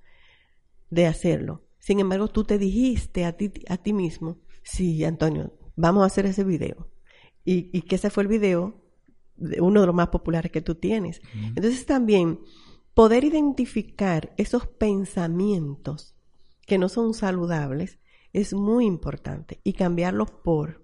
de 0.90 1.08
hacerlo. 1.08 1.64
Sin 1.80 2.00
embargo, 2.00 2.28
tú 2.28 2.44
te 2.44 2.58
dijiste 2.58 3.26
a 3.26 3.34
ti, 3.34 3.52
a 3.68 3.78
ti 3.78 3.94
mismo, 3.94 4.40
sí, 4.64 5.04
Antonio, 5.04 5.54
vamos 5.76 6.04
a 6.04 6.08
hacer 6.08 6.26
ese 6.26 6.44
video. 6.44 6.90
Y, 7.44 7.70
y 7.78 7.84
que 7.84 7.96
ese 7.96 8.10
fue 8.10 8.24
el 8.24 8.30
video, 8.30 8.86
de 9.38 9.62
uno 9.62 9.82
de 9.82 9.88
los 9.88 9.96
más 9.96 10.08
populares 10.10 10.52
que 10.52 10.62
tú 10.62 10.76
tienes. 10.76 11.22
Entonces 11.56 11.86
también 11.86 12.40
poder 12.96 13.26
identificar 13.26 14.34
esos 14.38 14.68
pensamientos 14.68 16.16
que 16.66 16.78
no 16.78 16.88
son 16.88 17.14
saludables 17.14 18.00
es 18.32 18.54
muy 18.54 18.86
importante 18.86 19.60
y 19.66 19.74
cambiarlos 19.74 20.32
por 20.32 20.82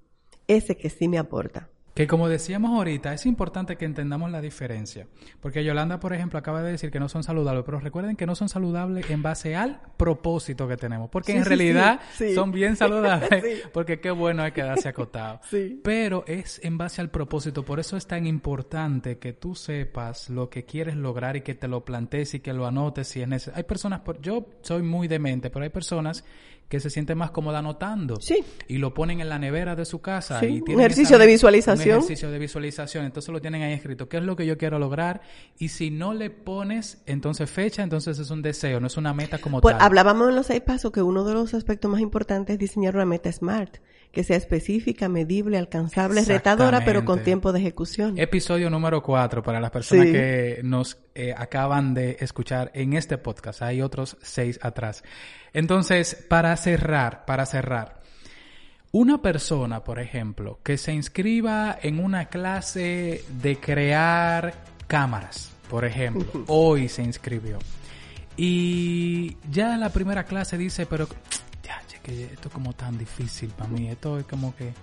ese 0.48 0.76
que 0.76 0.90
sí 0.90 1.08
me 1.08 1.18
aporta. 1.18 1.71
Que 1.94 2.08
como 2.08 2.30
decíamos 2.30 2.72
ahorita, 2.72 3.14
es 3.14 3.26
importante 3.26 3.76
que 3.76 3.84
entendamos 3.84 4.32
la 4.32 4.40
diferencia. 4.40 5.08
Porque 5.42 5.64
Yolanda, 5.64 6.00
por 6.00 6.14
ejemplo, 6.14 6.40
acaba 6.40 6.64
de 6.64 6.72
decir 6.72 6.90
que 6.90 7.00
no 7.00 7.10
son 7.10 7.24
saludables, 7.24 7.64
pero 7.66 7.80
recuerden 7.80 8.16
que 8.16 8.26
no 8.26 8.36
son 8.36 8.48
saludables 8.48 9.10
en 9.10 9.22
base 9.22 9.56
al 9.58 9.82
propósito 9.98 10.68
que 10.70 10.78
tenemos. 10.78 11.10
Porque 11.10 11.36
en 11.36 11.44
realidad 11.44 12.00
son 12.34 12.52
bien 12.52 12.78
saludables, 12.78 13.68
porque 13.74 14.00
qué 14.00 14.12
bueno 14.12 14.46
es 14.46 14.54
quedarse 14.54 14.88
acotado. 14.88 15.42
Pero 15.84 16.24
es 16.28 16.62
en 16.64 16.78
base 16.78 17.02
al 17.02 17.10
propósito. 17.10 17.66
Por 17.66 17.80
eso 17.80 17.98
es 17.98 18.08
tan 18.08 18.26
importante 18.26 19.18
que 19.18 19.34
tú 19.34 19.54
sepas 19.56 20.30
lo 20.30 20.50
que 20.50 20.64
quieres 20.64 20.96
lograr 20.96 21.36
y 21.36 21.42
que 21.42 21.56
te 21.56 21.68
lo 21.68 21.84
plantees 21.84 22.34
y 22.36 22.40
que 22.40 22.54
lo 22.54 22.66
anotes 22.66 23.08
si 23.08 23.22
es 23.22 23.28
necesario. 23.28 23.58
Hay 23.58 23.64
personas, 23.64 24.02
yo 24.22 24.48
soy 24.62 24.82
muy 24.82 25.10
demente, 25.10 25.50
pero 25.50 25.64
hay 25.64 25.70
personas 25.70 26.24
que 26.72 26.80
se 26.80 26.90
siente 26.90 27.14
más 27.16 27.32
cómoda 27.32 27.60
anotando. 27.60 28.16
Sí. 28.22 28.44
Y 28.70 28.78
lo 28.78 28.94
ponen 28.94 29.20
en 29.20 29.28
la 29.30 29.38
nevera 29.38 29.76
de 29.76 29.84
su 29.84 30.00
casa. 30.02 30.40
Sí, 30.40 30.64
y 30.66 30.72
un 30.74 30.80
ejercicio 30.80 31.18
esa- 31.18 31.24
de 31.26 31.28
visualización. 31.28 31.98
Un 31.98 32.04
ejercicio 32.06 32.32
de 32.32 32.40
visualización. 32.40 33.04
Entonces 33.06 33.32
lo 33.32 33.42
tienen 33.42 33.62
ahí 33.62 33.74
escrito. 33.74 34.08
¿Qué 34.08 34.18
es 34.18 34.24
lo 34.24 34.38
que 34.38 34.46
yo 34.46 34.58
quiero 34.58 34.80
lograr? 34.80 35.22
Y 35.60 35.68
si 35.68 35.92
no 35.92 36.14
le 36.14 36.30
pones 36.30 37.04
entonces 37.06 37.52
fecha, 37.52 37.84
entonces 37.84 38.18
es 38.20 38.32
un 38.32 38.42
deseo, 38.42 38.80
no 38.80 38.88
es 38.88 38.96
una 38.96 39.14
meta 39.14 39.38
como 39.40 39.60
Pues 39.60 39.76
tal. 39.78 39.86
hablábamos 39.86 40.30
en 40.30 40.36
los 40.36 40.46
seis 40.48 40.62
pasos 40.62 40.94
que 40.94 41.02
uno 41.02 41.26
de 41.26 41.34
los 41.34 41.54
aspectos 41.54 41.92
más 41.92 42.00
importantes 42.00 42.54
es 42.54 42.60
diseñar 42.60 42.96
una 42.96 43.06
meta 43.06 43.30
SMART, 43.30 43.80
que 44.12 44.24
sea 44.24 44.36
específica, 44.36 45.08
medible, 45.08 45.58
alcanzable, 45.58 46.24
retadora, 46.26 46.84
pero 46.84 47.06
con 47.06 47.24
tiempo 47.24 47.52
de 47.54 47.60
ejecución. 47.60 48.18
Episodio 48.20 48.70
número 48.70 49.02
4 49.02 49.42
para 49.42 49.60
las 49.62 49.72
personas 49.72 50.08
Sí. 50.08 50.12
que 50.12 50.60
nos 50.64 50.98
eh, 51.16 51.34
acaban 51.36 51.94
de 51.94 52.18
escuchar 52.20 52.72
en 52.74 52.94
este 52.94 53.18
podcast. 53.18 53.62
Hay 53.62 53.82
otros 53.82 54.18
seis 54.22 54.60
atrás. 54.62 55.04
Entonces, 55.54 56.16
para 56.30 56.56
cerrar, 56.58 57.26
para 57.26 57.46
cerrar. 57.46 58.02
Una 58.94 59.22
persona, 59.22 59.86
por 59.86 60.00
ejemplo, 60.00 60.60
que 60.64 60.78
se 60.78 60.92
inscriba 60.92 61.78
en 61.82 62.00
una 62.04 62.26
clase 62.26 63.24
de 63.42 63.56
crear 63.58 64.54
cámaras, 64.88 65.50
por 65.70 65.86
ejemplo, 65.86 66.44
hoy 66.48 66.90
se 66.90 67.02
inscribió. 67.02 67.60
Y 68.36 69.38
ya 69.50 69.74
en 69.74 69.80
la 69.80 69.90
primera 69.90 70.26
clase 70.26 70.58
dice, 70.58 70.86
pero 70.86 71.08
que 72.02 72.26
esto 72.26 72.48
es 72.48 72.54
como 72.54 72.74
tan 72.74 72.98
difícil 72.98 73.50
para 73.50 73.70
mí, 73.70 73.90
esto 73.90 74.20
es 74.20 74.26
como 74.26 74.56
que... 74.56 74.74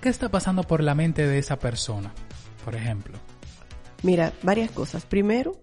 ¿Qué 0.00 0.08
está 0.08 0.28
pasando 0.28 0.64
por 0.64 0.82
la 0.82 0.94
mente 0.94 1.26
de 1.26 1.38
esa 1.38 1.58
persona, 1.58 2.12
por 2.64 2.74
ejemplo? 2.74 3.18
Mira, 4.02 4.32
varias 4.42 4.70
cosas. 4.70 5.06
Primero, 5.06 5.60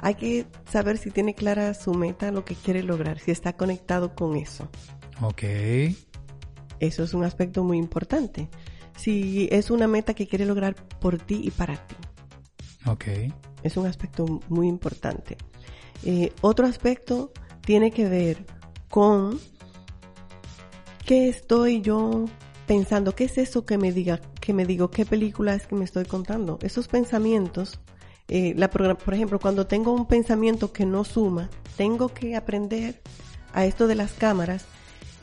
hay 0.00 0.14
que 0.14 0.46
saber 0.70 0.98
si 0.98 1.10
tiene 1.10 1.34
clara 1.34 1.72
su 1.74 1.94
meta, 1.94 2.30
lo 2.30 2.44
que 2.44 2.54
quiere 2.54 2.82
lograr, 2.82 3.18
si 3.18 3.30
está 3.30 3.54
conectado 3.54 4.14
con 4.14 4.36
eso. 4.36 4.68
Ok. 5.22 5.42
Eso 6.80 7.02
es 7.02 7.14
un 7.14 7.24
aspecto 7.24 7.64
muy 7.64 7.78
importante. 7.78 8.48
Si 8.96 9.48
es 9.50 9.70
una 9.70 9.88
meta 9.88 10.14
que 10.14 10.26
quiere 10.26 10.44
lograr 10.44 10.74
por 10.74 11.18
ti 11.18 11.40
y 11.42 11.50
para 11.50 11.76
ti. 11.76 11.96
Ok. 12.86 13.04
Es 13.62 13.76
un 13.76 13.86
aspecto 13.86 14.40
muy 14.48 14.68
importante. 14.68 15.36
Eh, 16.04 16.32
otro 16.42 16.66
aspecto 16.66 17.32
tiene 17.62 17.90
que 17.90 18.08
ver 18.08 18.46
con 18.88 19.40
qué 21.08 21.26
estoy 21.30 21.80
yo 21.80 22.26
pensando, 22.66 23.14
qué 23.14 23.24
es 23.24 23.38
eso 23.38 23.64
que 23.64 23.78
me 23.78 23.92
diga, 23.92 24.20
que 24.42 24.52
me 24.52 24.66
digo, 24.66 24.90
qué 24.90 25.06
película 25.06 25.54
es 25.54 25.66
que 25.66 25.74
me 25.74 25.86
estoy 25.86 26.04
contando. 26.04 26.58
Esos 26.60 26.86
pensamientos, 26.86 27.80
eh, 28.28 28.52
la 28.58 28.68
por 28.68 29.14
ejemplo, 29.14 29.40
cuando 29.40 29.66
tengo 29.66 29.94
un 29.94 30.06
pensamiento 30.06 30.70
que 30.70 30.84
no 30.84 31.04
suma, 31.04 31.48
tengo 31.78 32.10
que 32.10 32.36
aprender 32.36 33.00
a 33.54 33.64
esto 33.64 33.86
de 33.86 33.94
las 33.94 34.12
cámaras 34.12 34.66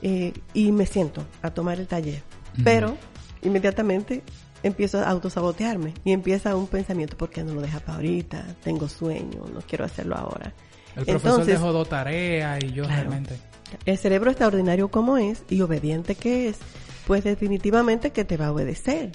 eh, 0.01 0.33
y 0.55 0.71
me 0.71 0.87
siento 0.87 1.23
a 1.43 1.51
tomar 1.51 1.79
el 1.79 1.85
taller. 1.85 2.23
Pero 2.63 2.97
inmediatamente 3.43 4.23
empiezo 4.63 5.01
a 5.01 5.09
autosabotearme 5.11 5.93
y 6.03 6.13
empieza 6.13 6.55
un 6.55 6.65
pensamiento, 6.65 7.15
¿por 7.15 7.29
qué 7.29 7.43
no 7.43 7.53
lo 7.53 7.61
deja 7.61 7.79
para 7.79 7.97
ahorita? 7.97 8.43
Tengo 8.63 8.89
sueño, 8.89 9.45
no 9.53 9.61
quiero 9.61 9.85
hacerlo 9.85 10.15
ahora. 10.15 10.51
El 10.95 11.05
profesor 11.05 11.41
Entonces, 11.41 11.59
dejó 11.59 11.71
dos 11.71 11.89
tareas 11.89 12.63
y 12.63 12.71
yo 12.71 12.85
Claro. 12.85 13.01
realmente... 13.01 13.54
el 13.85 13.97
cerebro 13.97 14.31
extraordinario 14.31 14.89
como 14.89 15.17
es 15.17 15.43
y 15.49 15.61
obediente 15.61 16.15
que 16.15 16.49
es, 16.49 16.57
pues 17.07 17.23
definitivamente 17.23 18.11
que 18.11 18.25
te 18.25 18.37
va 18.37 18.47
a 18.47 18.51
obedecer. 18.51 19.11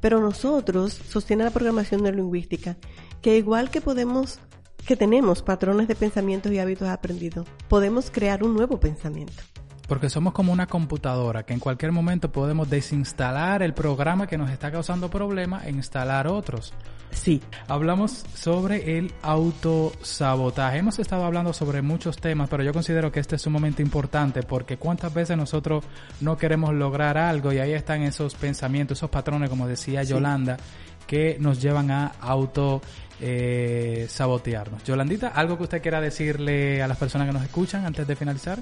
Pero 0.00 0.20
nosotros, 0.20 0.92
sostiene 1.08 1.44
la 1.44 1.50
programación 1.50 2.02
neurolingüística, 2.02 2.76
que 3.22 3.36
igual 3.36 3.70
que 3.70 3.80
podemos, 3.80 4.40
que 4.86 4.96
tenemos 4.96 5.42
patrones 5.42 5.88
de 5.88 5.96
pensamientos 5.96 6.52
y 6.52 6.58
hábitos 6.58 6.88
aprendidos, 6.88 7.46
podemos 7.68 8.10
crear 8.10 8.44
un 8.44 8.54
nuevo 8.54 8.78
pensamiento. 8.78 9.42
Porque 9.88 10.10
somos 10.10 10.34
como 10.34 10.52
una 10.52 10.66
computadora 10.66 11.42
que 11.44 11.54
en 11.54 11.60
cualquier 11.60 11.90
momento 11.90 12.30
podemos 12.30 12.70
desinstalar 12.70 13.62
el 13.62 13.74
programa 13.74 14.26
que 14.26 14.38
nos 14.38 14.50
está 14.50 14.70
causando 14.70 15.10
problemas 15.10 15.64
e 15.64 15.70
instalar 15.70 16.28
otros. 16.28 16.72
Sí. 17.10 17.40
Hablamos 17.68 18.24
sobre 18.34 18.98
el 18.98 19.12
autosabotaje. 19.22 20.78
Hemos 20.78 20.98
estado 20.98 21.24
hablando 21.24 21.52
sobre 21.52 21.80
muchos 21.82 22.18
temas, 22.18 22.50
pero 22.50 22.62
yo 22.62 22.72
considero 22.72 23.10
que 23.10 23.20
este 23.20 23.36
es 23.36 23.42
sumamente 23.42 23.82
importante 23.82 24.42
porque 24.42 24.76
cuántas 24.76 25.12
veces 25.12 25.36
nosotros 25.36 25.84
no 26.20 26.36
queremos 26.36 26.74
lograr 26.74 27.16
algo 27.16 27.50
y 27.52 27.58
ahí 27.58 27.72
están 27.72 28.02
esos 28.02 28.34
pensamientos, 28.34 28.98
esos 28.98 29.10
patrones, 29.10 29.48
como 29.48 29.66
decía 29.66 30.04
Sí. 30.04 30.10
Yolanda, 30.10 30.58
que 31.06 31.38
nos 31.40 31.60
llevan 31.62 31.90
a 31.90 32.12
auto 32.20 32.82
eh, 33.20 34.06
sabotearnos. 34.08 34.84
Yolandita, 34.84 35.28
¿algo 35.28 35.56
que 35.56 35.64
usted 35.64 35.82
quiera 35.82 36.00
decirle 36.00 36.82
a 36.82 36.88
las 36.88 36.98
personas 36.98 37.26
que 37.26 37.32
nos 37.32 37.42
escuchan 37.42 37.84
antes 37.84 38.06
de 38.06 38.14
finalizar? 38.14 38.58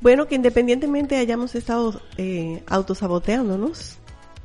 Bueno, 0.00 0.26
que 0.26 0.34
independientemente 0.34 1.16
hayamos 1.16 1.54
estado 1.54 2.00
eh, 2.16 2.62
autosaboteándonos, 2.66 3.98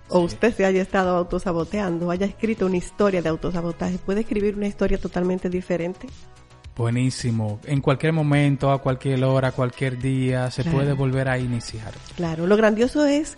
o 0.09 0.19
usted 0.19 0.53
se 0.55 0.65
haya 0.65 0.81
estado 0.81 1.15
autosaboteando, 1.17 2.11
haya 2.11 2.25
escrito 2.25 2.65
una 2.65 2.77
historia 2.77 3.21
de 3.21 3.29
autosabotaje, 3.29 3.97
puede 3.97 4.21
escribir 4.21 4.55
una 4.55 4.67
historia 4.67 4.97
totalmente 4.99 5.49
diferente. 5.49 6.07
Buenísimo. 6.75 7.59
En 7.65 7.81
cualquier 7.81 8.13
momento, 8.13 8.71
a 8.71 8.81
cualquier 8.81 9.23
hora, 9.23 9.49
a 9.49 9.51
cualquier 9.51 9.97
día, 9.99 10.49
se 10.51 10.63
Claro. 10.63 10.77
puede 10.77 10.93
volver 10.93 11.29
a 11.29 11.37
iniciar. 11.37 11.93
Claro, 12.15 12.47
lo 12.47 12.57
grandioso 12.57 13.05
es 13.05 13.35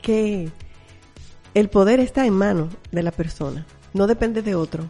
que 0.00 0.48
el 1.54 1.68
poder 1.70 2.00
está 2.00 2.26
en 2.26 2.34
manos 2.34 2.68
de 2.90 3.02
la 3.02 3.12
persona, 3.12 3.66
no 3.94 4.06
depende 4.06 4.42
de 4.42 4.54
otro, 4.54 4.88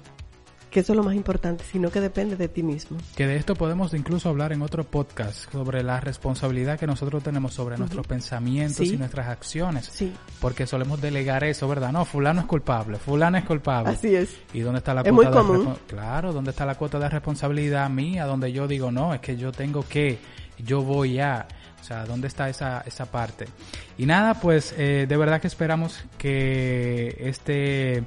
que 0.73 0.81
eso 0.81 0.93
es 0.95 0.97
lo 0.97 1.05
más 1.05 1.15
importante, 1.15 1.63
sino 1.71 1.91
que 1.91 2.01
depende 2.01 2.35
de 2.37 2.49
ti 2.49 2.63
mismo. 2.63 2.97
Que 3.15 3.27
de 3.27 3.37
esto 3.37 3.55
podemos 3.55 3.93
incluso 3.95 4.29
hablar 4.31 4.53
en 4.53 4.63
otro 4.63 4.85
podcast 4.85 5.53
sobre 5.53 5.83
la 5.83 6.01
responsabilidad 6.01 6.79
que 6.81 6.87
nosotros 6.87 7.23
tenemos 7.23 7.53
sobre 7.55 7.77
nuestros 7.77 8.07
pensamientos 8.07 8.89
Sí. 8.89 8.95
y 8.95 8.97
nuestras 8.97 9.29
acciones. 9.29 9.87
Sí, 9.93 10.13
Porque 10.41 10.67
solemos 10.67 11.01
delegar 11.01 11.45
eso, 11.45 11.69
¿verdad? 11.69 11.93
No, 11.93 12.05
fulano 12.07 12.41
es 12.41 12.47
culpable, 12.47 12.97
fulano 12.99 13.37
es 13.39 13.45
culpable. 13.45 13.91
así 13.91 14.15
es. 14.15 14.35
¿Y 14.55 14.61
dónde 14.61 14.79
está 14.79 14.95
la 14.95 15.03
Es 15.03 15.13
cuota 15.13 15.43
muy 15.43 15.59
de 15.59 15.65
común. 15.65 15.79
Claro, 15.87 16.33
¿dónde 16.33 16.51
está 16.51 16.65
la 16.67 16.75
cuota 16.77 16.99
de 16.99 17.09
responsabilidad 17.11 17.89
mía? 17.91 18.25
Donde 18.25 18.51
yo 18.51 18.67
digo, 18.67 18.91
no, 18.91 19.13
es 19.15 19.21
que 19.21 19.37
yo 19.37 19.53
tengo 19.53 19.87
que, 19.87 20.19
yo 20.59 20.81
voy 20.83 21.21
a. 21.21 21.47
O 21.81 21.85
sea, 21.85 22.05
¿dónde 22.07 22.29
está 22.29 22.49
esa, 22.49 22.83
esa 22.87 23.07
parte? 23.07 23.47
Y 23.99 24.07
nada, 24.07 24.35
pues 24.35 24.73
eh, 24.79 25.05
de 25.09 25.17
verdad 25.17 25.41
que 25.41 25.49
esperamos 25.49 26.03
que 26.17 27.17
este 27.19 28.05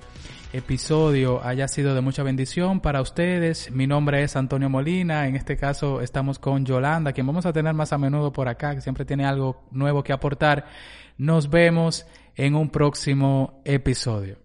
episodio 0.55 1.43
haya 1.43 1.67
sido 1.67 1.93
de 1.93 2.01
mucha 2.01 2.23
bendición 2.23 2.79
para 2.79 3.01
ustedes. 3.01 3.69
Mi 3.71 3.87
nombre 3.87 4.23
es 4.23 4.35
Antonio 4.35 4.69
Molina. 4.69 5.27
En 5.27 5.35
este 5.35 5.57
caso 5.57 6.01
estamos 6.01 6.39
con 6.39 6.65
Yolanda, 6.65 7.11
quien 7.11 7.27
vamos 7.27 7.45
a 7.45 7.51
tener 7.51 7.73
más 7.73 7.91
a 7.91 7.97
menudo 7.97 8.31
por 8.31 8.47
acá, 8.47 8.73
que 8.73 8.81
siempre 8.81 9.03
tiene 9.03 9.25
algo 9.25 9.63
nuevo 9.71 10.03
que 10.03 10.13
aportar. 10.13 10.65
Nos 11.17 11.49
vemos 11.49 12.05
en 12.35 12.55
un 12.55 12.69
próximo 12.69 13.61
episodio. 13.65 14.44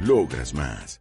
Logras 0.00 0.52
más. 0.54 1.00